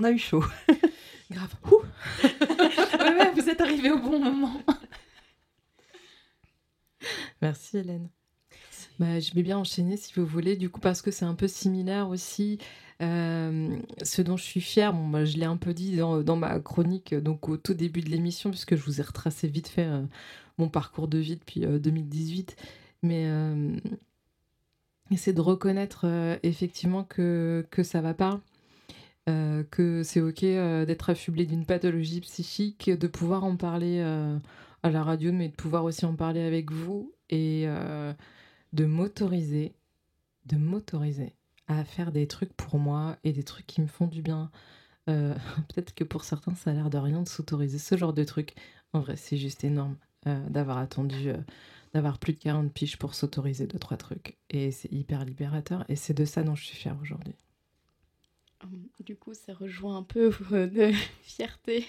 On 0.00 0.04
a 0.04 0.10
eu 0.10 0.18
chaud. 0.18 0.44
Grave. 1.30 1.54
ouais, 2.24 3.16
ouais, 3.16 3.30
vous 3.32 3.48
êtes 3.48 3.60
arrivé 3.60 3.92
au 3.92 3.98
bon 3.98 4.18
moment. 4.18 4.60
Merci 7.40 7.78
Hélène. 7.78 8.10
Bah, 9.00 9.18
je 9.18 9.32
vais 9.32 9.42
bien 9.42 9.56
enchaîner 9.56 9.96
si 9.96 10.12
vous 10.14 10.26
voulez, 10.26 10.56
du 10.56 10.68
coup, 10.68 10.78
parce 10.78 11.00
que 11.00 11.10
c'est 11.10 11.24
un 11.24 11.34
peu 11.34 11.48
similaire 11.48 12.10
aussi. 12.10 12.58
Euh, 13.00 13.74
ce 14.02 14.20
dont 14.20 14.36
je 14.36 14.44
suis 14.44 14.60
fière, 14.60 14.92
bon, 14.92 15.08
bah, 15.08 15.24
je 15.24 15.38
l'ai 15.38 15.46
un 15.46 15.56
peu 15.56 15.72
dit 15.72 15.96
dans, 15.96 16.36
ma 16.36 16.60
chronique, 16.60 17.14
donc 17.14 17.48
au 17.48 17.56
tout 17.56 17.72
début 17.72 18.02
de 18.02 18.10
l'émission, 18.10 18.50
puisque 18.50 18.76
je 18.76 18.82
vous 18.82 19.00
ai 19.00 19.02
retracé 19.02 19.48
vite 19.48 19.68
fait 19.68 19.86
euh, 19.86 20.02
mon 20.58 20.68
parcours 20.68 21.08
de 21.08 21.16
vie 21.16 21.36
depuis 21.36 21.64
euh, 21.64 21.78
2018. 21.78 22.56
Mais 23.02 23.24
euh, 23.26 23.74
c'est 25.16 25.32
de 25.32 25.40
reconnaître 25.40 26.04
effectivement 26.42 27.02
que, 27.04 27.66
que 27.70 27.82
ça 27.82 28.02
va 28.02 28.12
pas. 28.12 28.40
que 29.26 30.02
c'est 30.04 30.20
ok 30.20 30.42
d'être 30.86 31.08
affublé 31.10 31.46
d'une 31.46 31.64
pathologie 31.64 32.20
psychique, 32.20 32.90
de 32.90 33.06
pouvoir 33.06 33.44
en 33.44 33.56
parler 33.56 34.02
à 34.82 34.90
la 34.90 35.02
radio, 35.02 35.32
mais 35.32 35.48
de 35.48 35.54
pouvoir 35.54 35.84
aussi 35.84 36.04
en 36.04 36.14
parler 36.14 36.42
avec 36.42 36.70
vous 36.70 37.12
et 37.30 37.66
de 38.72 38.84
m'autoriser, 38.84 39.74
de 40.46 40.56
m'autoriser 40.56 41.34
à 41.66 41.84
faire 41.84 42.12
des 42.12 42.26
trucs 42.26 42.52
pour 42.54 42.78
moi 42.78 43.16
et 43.24 43.32
des 43.32 43.44
trucs 43.44 43.66
qui 43.66 43.80
me 43.80 43.86
font 43.86 44.06
du 44.06 44.22
bien. 44.22 44.50
Euh, 45.08 45.34
Peut-être 45.68 45.94
que 45.94 46.04
pour 46.04 46.24
certains, 46.24 46.54
ça 46.54 46.70
a 46.70 46.74
l'air 46.74 46.90
de 46.90 46.98
rien 46.98 47.22
de 47.22 47.28
s'autoriser 47.28 47.78
ce 47.78 47.96
genre 47.96 48.12
de 48.12 48.24
trucs. 48.24 48.54
En 48.92 49.00
vrai, 49.00 49.16
c'est 49.16 49.36
juste 49.36 49.64
énorme 49.64 49.96
euh, 50.26 50.48
d'avoir 50.48 50.78
attendu, 50.78 51.30
euh, 51.30 51.36
d'avoir 51.94 52.18
plus 52.18 52.32
de 52.32 52.38
40 52.38 52.72
piges 52.72 52.96
pour 52.98 53.14
s'autoriser 53.14 53.66
deux, 53.66 53.78
trois 53.78 53.96
trucs. 53.96 54.36
Et 54.50 54.72
c'est 54.72 54.92
hyper 54.92 55.24
libérateur. 55.24 55.84
Et 55.88 55.96
c'est 55.96 56.14
de 56.14 56.24
ça 56.24 56.42
dont 56.42 56.54
je 56.54 56.64
suis 56.64 56.76
fière 56.76 56.96
aujourd'hui. 57.00 57.34
Hum, 58.64 58.88
Du 59.00 59.16
coup, 59.16 59.34
ça 59.34 59.54
rejoint 59.54 59.96
un 59.96 60.02
peu 60.02 60.30
de 60.50 60.92
fierté. 61.22 61.86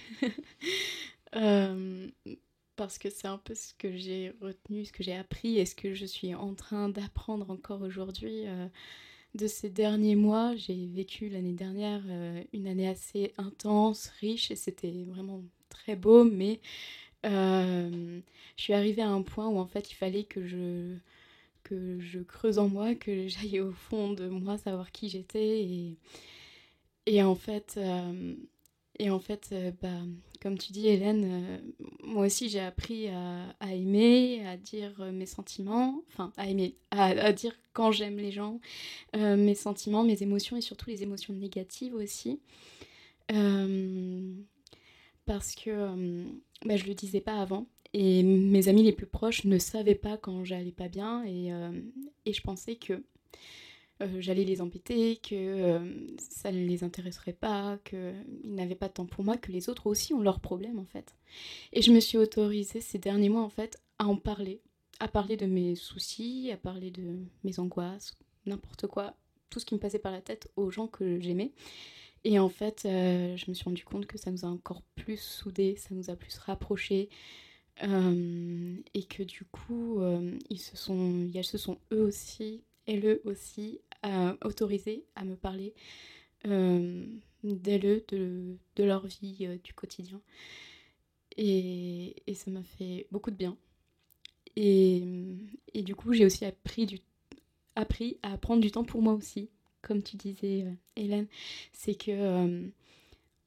Parce 2.81 2.97
que 2.97 3.11
c'est 3.11 3.27
un 3.27 3.37
peu 3.37 3.53
ce 3.53 3.75
que 3.75 3.95
j'ai 3.95 4.33
retenu, 4.41 4.85
ce 4.85 4.91
que 4.91 5.03
j'ai 5.03 5.15
appris 5.15 5.59
et 5.59 5.67
ce 5.67 5.75
que 5.75 5.93
je 5.93 6.03
suis 6.03 6.33
en 6.33 6.55
train 6.55 6.89
d'apprendre 6.89 7.51
encore 7.51 7.83
aujourd'hui. 7.83 8.47
euh, 8.47 8.67
de 9.35 9.45
ces 9.45 9.69
derniers 9.69 10.15
mois, 10.15 10.55
j'ai 10.55 10.87
vécu 10.87 11.29
l'année 11.29 11.53
dernière 11.53 12.01
euh, 12.07 12.43
une 12.53 12.67
année 12.67 12.87
assez 12.87 13.33
intense, 13.37 14.07
riche, 14.19 14.49
et 14.49 14.55
c'était 14.55 15.03
vraiment 15.07 15.43
très 15.69 15.95
beau, 15.95 16.23
mais 16.23 16.59
euh, 17.27 18.19
je 18.57 18.63
suis 18.63 18.73
arrivée 18.73 19.03
à 19.03 19.09
un 19.09 19.21
point 19.21 19.47
où 19.47 19.59
en 19.59 19.67
fait 19.67 19.91
il 19.91 19.95
fallait 19.95 20.23
que 20.23 20.47
je, 20.47 20.95
que 21.63 21.99
je 21.99 22.19
creuse 22.19 22.57
en 22.57 22.67
moi, 22.67 22.95
que 22.95 23.27
j'aille 23.27 23.59
au 23.59 23.73
fond 23.73 24.13
de 24.13 24.27
moi, 24.27 24.57
savoir 24.57 24.91
qui 24.91 25.07
j'étais, 25.07 25.95
et, 27.05 27.21
en 27.23 27.35
fait, 27.35 27.79
et 28.99 29.09
en 29.09 29.19
fait 29.19 29.49
euh, 29.51 29.71
bah, 29.81 30.01
comme 30.41 30.57
tu 30.57 30.71
dis 30.71 30.87
Hélène, 30.87 31.23
euh, 31.25 31.57
moi 32.03 32.25
aussi 32.25 32.49
j'ai 32.49 32.59
appris 32.59 33.07
à, 33.07 33.55
aimer, 33.73 34.45
à 34.45 34.57
dire 34.57 34.93
euh, 34.99 35.11
mes 35.11 35.25
sentiments, 35.25 36.03
enfin 36.07 36.31
à 36.37 36.47
aimer, 36.49 36.75
à, 36.91 37.31
dire 37.31 37.55
quand 37.73 37.91
j'aime 37.91 38.17
les 38.17 38.31
gens, 38.31 38.59
mes 39.13 39.55
sentiments, 39.55 40.03
mes 40.03 40.23
émotions 40.23 40.57
et 40.57 40.61
surtout 40.61 40.89
les 40.89 41.03
émotions 41.03 41.33
négatives 41.33 41.95
aussi. 41.95 42.41
Parce 45.25 45.55
que 45.55 46.25
bah, 46.65 46.75
je 46.75 46.85
le 46.85 46.93
disais 46.93 47.21
pas 47.21 47.39
avant 47.39 47.67
Et 47.93 48.23
mes 48.23 48.67
amis 48.67 48.83
les 48.83 48.91
plus 48.91 49.05
proches 49.05 49.45
ne 49.45 49.57
savaient 49.57 49.95
pas 49.95 50.17
quand 50.17 50.43
j'allais 50.43 50.73
pas 50.73 50.89
bien 50.89 51.23
et 51.25 51.53
je 52.33 52.41
pensais 52.41 52.75
que 52.75 53.01
euh, 54.01 54.19
j'allais 54.19 54.43
les 54.43 54.61
embêter, 54.61 55.17
que 55.17 55.35
euh, 55.35 56.07
ça 56.17 56.51
ne 56.51 56.65
les 56.65 56.83
intéresserait 56.83 57.33
pas, 57.33 57.77
qu'ils 57.83 58.15
n'avaient 58.43 58.75
pas 58.75 58.87
de 58.87 58.93
temps 58.93 59.05
pour 59.05 59.23
moi, 59.23 59.37
que 59.37 59.51
les 59.51 59.69
autres 59.69 59.87
aussi 59.87 60.13
ont 60.13 60.21
leurs 60.21 60.39
problèmes 60.39 60.79
en 60.79 60.85
fait. 60.85 61.15
Et 61.73 61.81
je 61.81 61.91
me 61.91 61.99
suis 61.99 62.17
autorisée 62.17 62.81
ces 62.81 62.97
derniers 62.97 63.29
mois 63.29 63.43
en 63.43 63.49
fait 63.49 63.79
à 63.99 64.07
en 64.07 64.15
parler, 64.15 64.61
à 64.99 65.07
parler 65.07 65.37
de 65.37 65.45
mes 65.45 65.75
soucis, 65.75 66.49
à 66.51 66.57
parler 66.57 66.89
de 66.89 67.19
mes 67.43 67.59
angoisses, 67.59 68.17
n'importe 68.45 68.87
quoi, 68.87 69.15
tout 69.49 69.59
ce 69.59 69.65
qui 69.65 69.75
me 69.75 69.79
passait 69.79 69.99
par 69.99 70.11
la 70.11 70.21
tête 70.21 70.49
aux 70.55 70.71
gens 70.71 70.87
que 70.87 71.19
j'aimais. 71.19 71.51
Et 72.23 72.39
en 72.39 72.49
fait, 72.49 72.83
euh, 72.85 73.35
je 73.35 73.49
me 73.49 73.53
suis 73.53 73.65
rendu 73.65 73.83
compte 73.83 74.05
que 74.05 74.17
ça 74.17 74.31
nous 74.31 74.45
a 74.45 74.47
encore 74.47 74.83
plus 74.95 75.19
soudés, 75.19 75.75
ça 75.75 75.93
nous 75.93 76.09
a 76.09 76.15
plus 76.15 76.37
rapprochés. 76.39 77.09
et 77.81 79.03
que 79.09 79.23
du 79.23 79.43
coup, 79.45 80.01
ils, 80.49 80.59
se 80.59 80.77
sont, 80.77 81.27
ils 81.33 81.43
se 81.43 81.57
sont 81.57 81.79
eux 81.91 82.01
aussi, 82.01 82.63
et 82.87 82.99
eux 82.99 83.21
aussi, 83.25 83.79
euh, 84.05 84.33
à 85.15 85.23
me 85.23 85.35
parler 85.35 85.73
euh, 86.47 87.05
d'elles, 87.43 88.03
de, 88.07 88.57
de 88.75 88.83
leur 88.83 89.05
vie 89.05 89.37
euh, 89.41 89.57
du 89.63 89.73
quotidien. 89.73 90.21
Et, 91.37 92.15
ça 92.33 92.51
m'a 92.51 92.63
fait 92.63 93.07
beaucoup 93.11 93.31
de 93.31 93.35
bien. 93.35 93.57
Et, 94.55 95.03
du 95.75 95.95
coup, 95.95 96.13
j'ai 96.13 96.25
aussi 96.25 96.45
appris, 96.45 96.99
à 97.75 98.37
prendre 98.37 98.61
du 98.61 98.71
temps 98.71 98.83
pour 98.83 99.01
moi 99.01 99.13
aussi, 99.13 99.49
comme 99.81 100.03
tu 100.03 100.17
disais, 100.17 100.63
euh, 100.63 100.73
Hélène. 100.95 101.27
C'est 101.73 101.95
que, 101.95 102.11
euh, 102.11 102.67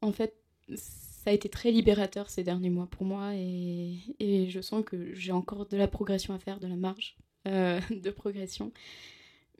en 0.01 0.13
fait, 0.13 0.35
ça 0.75 1.31
a 1.31 1.33
été 1.33 1.49
très 1.49 1.71
libérateur 1.71 2.31
ces 2.31 2.43
derniers 2.43 2.71
mois 2.71 2.87
pour 2.87 3.05
moi 3.05 3.35
et, 3.35 3.99
je 4.49 4.61
sens 4.61 4.85
que 4.85 5.15
j'ai 5.15 5.33
encore 5.33 5.67
de 5.67 5.77
la 5.77 5.89
progression 5.89 6.35
à 6.35 6.39
faire, 6.39 6.61
de 6.61 6.67
la 6.67 6.77
marge 6.77 7.17
de 7.45 8.11
progression. 8.11 8.73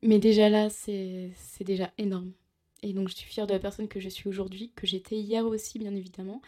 Mais 0.05 0.19
déjà 0.19 0.51
là, 0.51 0.71
c'est 0.71 1.33
c'est 1.37 1.65
déjà 1.65 1.91
énorme. 1.99 2.33
Et 2.83 2.93
donc, 2.93 3.09
je 3.09 3.15
suis 3.15 3.31
fière 3.31 3.47
de 3.47 3.55
la 3.55 3.59
personne 3.59 3.89
que 3.89 3.99
je 3.99 4.11
suis 4.11 4.29
aujourd'hui, 4.29 4.71
que 4.77 4.87
j'étais 4.87 5.17
hier 5.17 5.47
aussi, 5.47 5.79
bien 5.79 5.95
évidemment. 5.95 6.43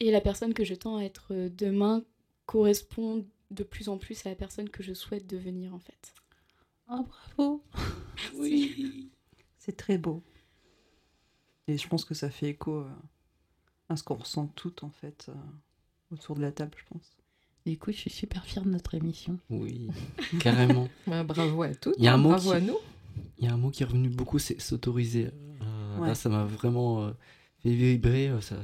Et 0.00 0.10
la 0.10 0.20
personne 0.20 0.52
que 0.52 0.64
je 0.64 0.74
tends 0.74 0.96
à 0.96 1.04
être 1.04 1.48
demain 1.56 2.04
correspond 2.46 3.24
de 3.52 3.62
plus 3.62 3.88
en 3.88 3.98
plus 3.98 4.26
à 4.26 4.30
la 4.30 4.34
personne 4.34 4.68
que 4.68 4.82
je 4.82 4.92
souhaite 4.92 5.28
devenir, 5.28 5.72
en 5.72 5.78
fait. 5.78 6.14
Oh, 6.90 7.06
bravo 7.36 7.62
Oui. 8.34 9.12
C'est 9.58 9.76
très 9.76 9.98
beau. 9.98 10.24
Et 11.68 11.78
je 11.78 11.86
pense 11.86 12.04
que 12.04 12.14
ça 12.14 12.30
fait 12.30 12.48
écho 12.48 12.78
euh, 12.80 12.90
à 13.88 13.96
ce 13.96 14.02
qu'on 14.02 14.16
ressent 14.16 14.48
toutes, 14.48 14.82
en 14.82 14.90
fait, 14.90 15.26
euh, 15.28 15.34
autour 16.10 16.34
de 16.34 16.40
la 16.40 16.50
table, 16.50 16.76
je 16.76 16.84
pense. 16.86 17.16
Du 17.66 17.78
coup, 17.78 17.92
je 17.92 17.96
suis 17.98 18.10
super 18.10 18.44
fière 18.44 18.64
de 18.64 18.70
notre 18.70 18.94
émission. 18.94 19.38
Oui, 19.50 19.88
carrément. 20.40 20.88
Bah, 21.06 21.22
bravo 21.24 21.62
à 21.62 21.74
toutes, 21.74 21.94
Il 21.98 22.04
y 22.04 22.08
a 22.08 22.14
un 22.14 22.16
mot 22.18 22.30
bravo 22.30 22.50
qui- 22.50 22.56
à 22.56 22.60
nous. 22.60 22.78
Il 23.38 23.44
y 23.44 23.48
a 23.48 23.52
un 23.52 23.56
mot 23.56 23.70
qui 23.70 23.82
est 23.82 23.86
revenu 23.86 24.08
beaucoup, 24.08 24.38
c'est 24.38 24.60
s'autoriser. 24.60 25.26
Euh, 25.26 25.98
Ouais. 25.98 26.06
Là, 26.08 26.14
ça 26.14 26.28
m'a 26.28 26.44
vraiment 26.44 27.04
euh, 27.04 27.10
fait 27.62 27.70
vibrer. 27.74 28.28
euh, 28.28 28.40
Ça, 28.40 28.56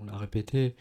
on 0.00 0.04
l'a 0.04 0.16
répété. 0.16 0.74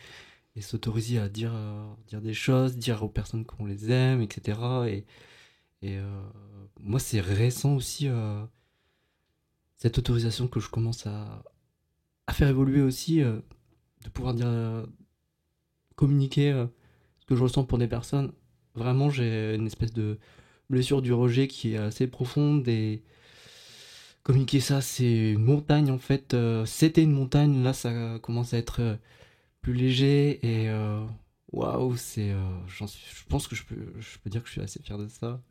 Et 0.55 0.61
s'autoriser 0.61 1.19
à 1.19 1.29
dire, 1.29 1.51
euh, 1.53 1.85
dire 2.07 2.19
des 2.21 2.33
choses, 2.33 2.77
dire 2.77 3.01
aux 3.03 3.09
personnes 3.09 3.45
qu'on 3.45 3.65
les 3.65 3.91
aime, 3.91 4.21
etc. 4.21 4.59
Et, 4.87 5.05
et 5.83 5.97
euh, 5.99 6.21
moi, 6.79 6.99
c'est 6.99 7.21
récent 7.21 7.75
aussi, 7.75 8.07
euh, 8.07 8.43
cette 9.77 9.97
autorisation 9.99 10.47
que 10.47 10.59
je 10.59 10.69
commence 10.69 11.05
à, 11.07 11.43
à 12.27 12.33
faire 12.33 12.47
évoluer 12.49 12.81
aussi, 12.81 13.21
euh, 13.21 13.39
de 14.03 14.09
pouvoir 14.09 14.33
dire, 14.33 14.47
euh, 14.47 14.85
communiquer 15.95 16.51
euh, 16.51 16.65
que 17.25 17.35
je 17.35 17.43
ressens 17.43 17.65
pour 17.65 17.77
des 17.77 17.87
personnes. 17.87 18.33
Vraiment, 18.75 19.09
j'ai 19.09 19.55
une 19.55 19.67
espèce 19.67 19.93
de 19.93 20.19
blessure 20.69 21.01
du 21.01 21.13
rejet 21.13 21.47
qui 21.47 21.73
est 21.73 21.77
assez 21.77 22.07
profonde 22.07 22.67
et 22.67 23.03
communiquer 24.23 24.59
ça, 24.59 24.81
c'est 24.81 25.31
une 25.33 25.43
montagne 25.43 25.91
en 25.91 25.97
fait. 25.99 26.33
Euh, 26.33 26.65
C'était 26.65 27.03
une 27.03 27.11
montagne, 27.13 27.63
là 27.63 27.73
ça 27.73 28.19
commence 28.21 28.53
à 28.53 28.57
être 28.57 28.81
euh, 28.81 28.95
plus 29.61 29.73
léger 29.75 30.39
et 30.45 30.69
euh, 30.69 31.05
waouh, 31.53 31.95
c'est. 31.97 32.31
euh, 32.31 32.67
je 32.67 32.85
pense 33.29 33.47
que 33.47 33.55
je 33.55 33.65
peux, 33.65 33.75
je 33.99 34.19
peux 34.19 34.29
dire 34.29 34.41
que 34.43 34.47
je 34.49 34.53
suis 34.53 34.61
assez 34.61 34.81
fier 34.83 34.97
de 34.97 35.07
ça. 35.07 35.41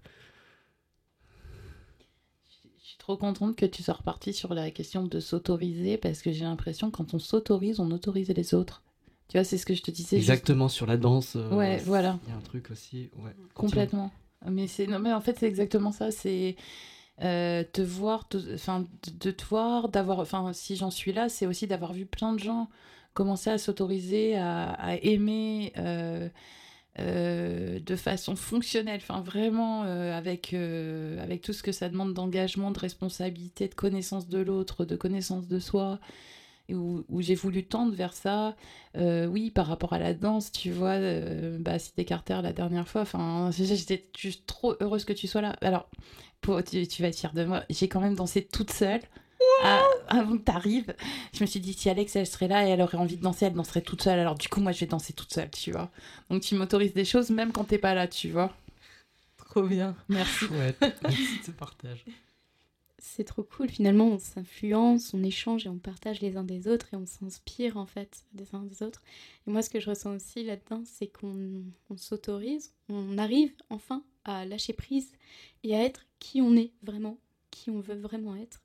Je 2.83 2.89
suis 2.89 2.99
trop 2.99 3.17
contente 3.17 3.57
que 3.57 3.65
tu 3.65 3.83
sois 3.83 3.95
reparti 3.95 4.35
sur 4.35 4.53
la 4.53 4.71
question 4.71 5.07
de 5.07 5.21
s'autoriser 5.21 5.97
parce 5.97 6.21
que 6.21 6.33
j'ai 6.33 6.45
l'impression 6.45 6.91
quand 6.91 7.15
on 7.15 7.19
s'autorise, 7.19 7.81
on 7.81 7.91
autorise 7.91 8.29
les 8.29 8.53
autres. 8.55 8.83
Tu 9.33 9.39
vois, 9.39 9.45
c'est 9.45 9.57
ce 9.57 9.65
que 9.65 9.73
je 9.73 9.81
te 9.81 9.91
disais. 9.91 10.19
juste- 10.19 10.29
Exactement 10.29 10.69
sur 10.69 10.85
la 10.85 10.99
danse. 10.99 11.37
euh, 11.37 11.57
Ouais, 11.57 11.79
voilà. 11.87 12.19
Il 12.27 12.31
y 12.31 12.35
a 12.35 12.37
un 12.37 12.43
truc 12.43 12.71
aussi. 12.71 13.09
Ouais. 13.17 13.31
Complètement. 13.55 14.11
Mais 14.47 14.67
c'est 14.67 14.87
non 14.87 14.99
mais 14.99 15.11
en 15.15 15.23
fait 15.23 15.39
c'est 15.41 15.47
exactement 15.47 15.91
ça. 15.91 16.11
C'est 16.11 16.55
euh, 17.23 17.65
te 17.73 17.81
voir, 17.81 18.29
te- 18.29 18.55
enfin 18.55 18.87
de, 19.21 19.31
te 19.31 19.43
voir, 19.47 19.89
d'avoir, 19.89 20.19
enfin 20.19 20.53
si 20.53 20.77
j'en 20.77 20.91
suis 20.91 21.15
là, 21.15 21.31
c'est 21.31 21.47
aussi 21.47 21.67
d'avoir 21.67 21.95
vu 21.95 22.05
plein 22.05 22.35
de 22.35 22.41
gens 22.41 22.69
commencer 23.15 23.49
à 23.49 23.57
s'autoriser, 23.57 24.37
à, 24.37 24.69
à 24.73 24.97
aimer 24.97 25.73
euh, 25.79 26.29
euh, 26.99 27.81
de 27.81 27.97
façon 27.97 28.37
fonctionnelle, 28.37 29.01
enfin 29.03 29.23
vraiment 29.23 29.83
avec 29.83 30.53
avec 30.53 31.41
tout 31.41 31.55
ce 31.55 31.63
que 31.63 31.73
ça 31.73 31.89
demande 31.89 32.13
d'engagement, 32.13 32.71
de 32.71 32.79
responsabilité, 32.79 33.67
de 33.69 33.75
connaissance 33.75 34.29
de 34.29 34.41
l'autre, 34.41 34.85
de 34.85 34.95
connaissance 34.97 35.49
de 35.49 35.59
soi. 35.59 36.01
Où, 36.75 37.05
où 37.09 37.21
j'ai 37.23 37.35
voulu 37.35 37.65
tendre 37.65 37.95
vers 37.95 38.13
ça. 38.15 38.57
Euh, 38.97 39.27
oui, 39.27 39.51
par 39.51 39.67
rapport 39.67 39.93
à 39.93 39.99
la 39.99 40.15
danse, 40.15 40.53
tu 40.53 40.71
vois, 40.71 40.91
euh, 40.93 41.59
bah, 41.61 41.79
Cité 41.79 42.05
Carter 42.05 42.41
la 42.43 42.53
dernière 42.53 42.89
fois, 42.89 43.03
enfin, 43.03 43.51
j'étais 43.57 44.09
juste 44.17 44.47
trop 44.47 44.75
heureuse 44.81 45.05
que 45.05 45.13
tu 45.13 45.27
sois 45.27 45.41
là. 45.41 45.57
Alors, 45.63 45.89
pour, 46.41 46.63
tu, 46.65 46.87
tu 46.87 47.03
vas 47.03 47.09
être 47.09 47.19
fière 47.19 47.33
de 47.35 47.45
moi, 47.45 47.65
j'ai 47.71 47.89
quand 47.89 48.01
même 48.01 48.15
dansé 48.15 48.45
toute 48.45 48.73
seule. 48.73 49.01
à- 49.65 49.83
avant 50.09 50.37
que 50.37 50.43
t'arrives, 50.43 50.95
je 51.35 51.43
me 51.43 51.47
suis 51.47 51.61
dit 51.61 51.73
si 51.73 51.89
Alex 51.91 52.15
elle 52.17 52.27
serait 52.27 52.49
là 52.49 52.67
et 52.67 52.71
elle 52.71 52.81
aurait 52.81 52.97
envie 52.99 53.17
de 53.17 53.23
danser, 53.23 53.47
elle 53.47 53.55
danserait 53.55 53.81
toute 53.83 54.03
seule. 54.03 54.19
Alors 54.19 54.37
du 54.37 54.49
coup 54.49 54.61
moi 54.61 54.73
je 54.73 54.81
vais 54.81 54.87
danser 54.87 55.13
toute 55.13 55.33
seule, 55.33 55.51
tu 55.51 55.73
vois. 55.73 55.91
Donc 56.31 56.43
tu 56.43 56.55
m'autorises 56.55 56.95
des 56.95 57.05
choses 57.05 57.31
même 57.31 57.51
quand 57.53 57.65
t'es 57.65 57.79
pas 57.79 57.95
là, 57.95 58.07
tu 58.09 58.29
vois. 58.31 58.53
Trop 59.37 59.63
bien. 59.65 59.95
Merci. 60.09 60.47
Chouette. 60.47 60.79
Merci 61.03 61.39
de 61.41 61.45
ce 61.47 61.51
partage. 61.51 62.05
C'est 63.05 63.25
trop 63.25 63.43
cool, 63.43 63.69
finalement 63.69 64.07
on 64.07 64.19
s'influence, 64.19 65.13
on 65.13 65.25
échange 65.25 65.67
et 65.67 65.69
on 65.69 65.79
partage 65.79 66.21
les 66.21 66.37
uns 66.37 66.45
des 66.45 66.69
autres 66.69 66.95
et 66.95 66.97
on 66.97 67.05
s'inspire 67.05 67.77
en 67.77 67.85
fait 67.85 68.25
des 68.33 68.55
uns 68.55 68.63
des 68.63 68.85
autres. 68.85 69.03
Et 69.47 69.51
moi 69.51 69.61
ce 69.61 69.71
que 69.71 69.81
je 69.81 69.91
ressens 69.91 70.15
aussi 70.15 70.45
là-dedans 70.45 70.85
c'est 70.87 71.09
qu'on 71.09 71.65
on 71.91 71.97
s'autorise, 71.97 72.73
on 72.89 73.19
arrive 73.19 73.53
enfin 73.71 74.05
à 74.25 74.45
lâcher 74.45 74.73
prise 74.73 75.13
et 75.65 75.75
à 75.75 75.83
être 75.83 76.07
qui 76.21 76.41
on 76.41 76.55
est 76.55 76.71
vraiment, 76.85 77.19
qui 77.51 77.71
on 77.71 77.81
veut 77.81 77.97
vraiment 77.97 78.37
être. 78.37 78.63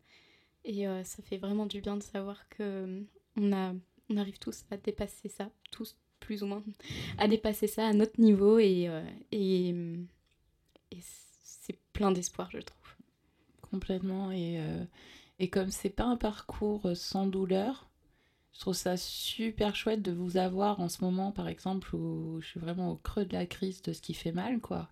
Et 0.66 0.88
euh, 0.88 1.04
ça 1.04 1.24
fait 1.24 1.38
vraiment 1.38 1.66
du 1.66 1.82
bien 1.82 1.98
de 1.98 2.04
savoir 2.04 2.48
que 2.50 3.04
on, 3.38 3.52
a, 3.52 3.74
on 4.10 4.18
arrive 4.18 4.38
tous 4.38 4.66
à 4.70 4.78
dépasser 4.78 5.30
ça, 5.30 5.50
tous 5.72 5.98
plus 6.20 6.44
ou 6.44 6.46
moins, 6.46 6.64
à 7.18 7.28
dépasser 7.28 7.66
ça 7.66 7.88
à 7.88 7.94
notre 7.94 8.22
niveau 8.22 8.60
et, 8.60 8.88
euh, 8.88 9.02
et, 9.32 9.70
et 10.92 11.00
c'est 11.02 11.80
plein 11.92 12.12
d'espoir 12.12 12.52
je 12.52 12.60
trouve. 12.60 12.77
Complètement. 13.72 14.32
Et, 14.32 14.60
euh, 14.60 14.84
et 15.40 15.50
comme 15.50 15.70
c'est 15.70 15.90
pas 15.90 16.06
un 16.06 16.18
parcours 16.18 16.86
euh, 16.86 16.96
sans 16.96 17.28
douleur, 17.28 17.90
je 18.54 18.60
trouve 18.62 18.74
ça 18.76 18.98
super 18.98 19.76
chouette 19.76 20.02
de 20.02 20.12
vous 20.12 20.38
avoir 20.38 20.80
en 20.80 20.90
ce 20.90 21.04
moment, 21.04 21.32
par 21.32 21.48
exemple, 21.48 21.96
où 21.96 22.40
je 22.42 22.48
suis 22.48 22.60
vraiment 22.60 22.92
au 22.92 22.96
creux 22.96 23.26
de 23.26 23.34
la 23.34 23.46
crise 23.46 23.82
de 23.82 23.94
ce 23.94 24.02
qui 24.02 24.14
fait 24.14 24.32
mal, 24.32 24.60
quoi. 24.62 24.90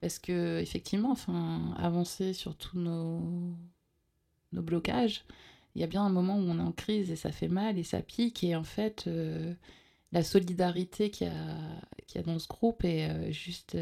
Parce 0.00 0.18
que, 0.18 0.60
effectivement, 0.60 1.12
enfin, 1.12 1.74
avancer 1.78 2.32
sur 2.32 2.56
tous 2.56 2.78
nos, 2.78 3.56
nos 4.52 4.62
blocages, 4.62 5.24
il 5.74 5.80
y 5.80 5.84
a 5.84 5.86
bien 5.88 6.04
un 6.04 6.10
moment 6.10 6.36
où 6.36 6.42
on 6.42 6.58
est 6.58 6.62
en 6.62 6.72
crise 6.72 7.10
et 7.10 7.16
ça 7.16 7.32
fait 7.32 7.48
mal 7.48 7.78
et 7.78 7.84
ça 7.84 8.02
pique. 8.02 8.44
Et 8.44 8.56
en 8.56 8.64
fait, 8.64 9.04
euh, 9.06 9.54
la 10.12 10.22
solidarité 10.22 11.10
qu'il 11.10 11.28
y, 11.28 12.14
y 12.14 12.18
a 12.18 12.22
dans 12.22 12.38
ce 12.38 12.48
groupe 12.48 12.84
est 12.84 13.32
juste. 13.32 13.76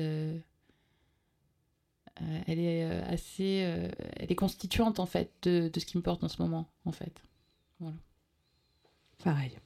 Elle 2.46 2.58
est 2.58 2.84
euh, 2.84 3.02
assez. 3.08 3.62
euh, 3.64 3.88
elle 4.16 4.30
est 4.30 4.34
constituante, 4.36 4.98
en 5.00 5.06
fait, 5.06 5.30
de, 5.42 5.68
de 5.72 5.80
ce 5.80 5.86
qui 5.86 5.96
me 5.96 6.02
porte 6.02 6.22
en 6.24 6.28
ce 6.28 6.40
moment, 6.42 6.68
en 6.84 6.92
fait. 6.92 7.22
Voilà. 7.80 7.96
Pareil. 9.24 9.58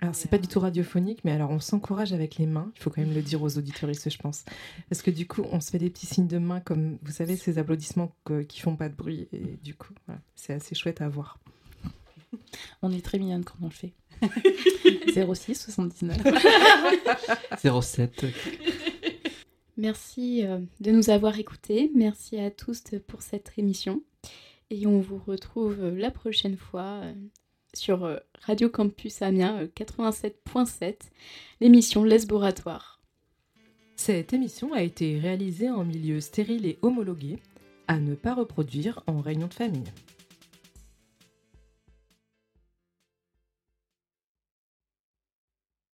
Alors, 0.00 0.14
c'est 0.14 0.28
pas 0.30 0.38
du 0.38 0.48
tout 0.48 0.60
radiophonique, 0.60 1.20
mais 1.24 1.30
alors 1.32 1.50
on 1.50 1.60
s'encourage 1.60 2.12
avec 2.12 2.36
les 2.36 2.46
mains. 2.46 2.70
Il 2.76 2.80
faut 2.82 2.90
quand 2.90 3.00
même 3.00 3.14
le 3.14 3.22
dire 3.22 3.42
aux 3.42 3.56
auditoristes, 3.56 4.10
je 4.10 4.18
pense. 4.18 4.44
Parce 4.90 5.00
que 5.02 5.10
du 5.10 5.26
coup, 5.26 5.42
on 5.50 5.60
se 5.60 5.70
fait 5.70 5.78
des 5.78 5.88
petits 5.88 6.04
signes 6.06 6.26
de 6.26 6.36
main, 6.38 6.60
comme 6.60 6.98
vous 7.02 7.12
savez, 7.12 7.36
ces 7.36 7.56
applaudissements 7.58 8.14
que- 8.24 8.42
qui 8.42 8.60
font 8.60 8.76
pas 8.76 8.88
de 8.90 8.94
bruit. 8.94 9.28
Et 9.32 9.56
du 9.62 9.74
coup, 9.74 9.94
voilà, 10.06 10.20
c'est 10.34 10.52
assez 10.52 10.74
chouette 10.74 11.00
à 11.00 11.08
voir. 11.08 11.38
On 12.82 12.90
est 12.92 13.02
très 13.04 13.18
mignonne 13.18 13.44
quand 13.44 13.54
on 13.62 13.66
le 13.66 13.70
fait. 13.70 13.92
06 15.34 15.54
79. 15.54 16.18
07. 17.82 18.26
Merci 19.76 20.46
euh, 20.46 20.58
de 20.80 20.90
nous 20.90 21.10
avoir 21.10 21.38
écoutés. 21.38 21.90
Merci 21.94 22.38
à 22.38 22.50
tous 22.50 22.82
pour 23.06 23.22
cette 23.22 23.52
émission. 23.56 24.02
Et 24.70 24.86
on 24.86 25.00
vous 25.00 25.20
retrouve 25.24 25.80
euh, 25.80 25.94
la 25.96 26.10
prochaine 26.10 26.56
fois 26.56 27.00
euh, 27.02 27.12
sur 27.74 28.18
Radio 28.42 28.68
Campus 28.68 29.22
Amiens 29.22 29.62
euh, 29.62 29.66
87.7, 29.76 30.96
l'émission 31.60 32.04
Lesboratoire. 32.04 33.00
Cette 33.96 34.32
émission 34.32 34.72
a 34.72 34.82
été 34.82 35.18
réalisée 35.18 35.70
en 35.70 35.84
milieu 35.84 36.20
stérile 36.20 36.66
et 36.66 36.78
homologué, 36.82 37.38
à 37.86 37.98
ne 37.98 38.14
pas 38.14 38.34
reproduire 38.34 39.02
en 39.06 39.20
réunion 39.20 39.46
de 39.46 39.54
famille. 39.54 39.92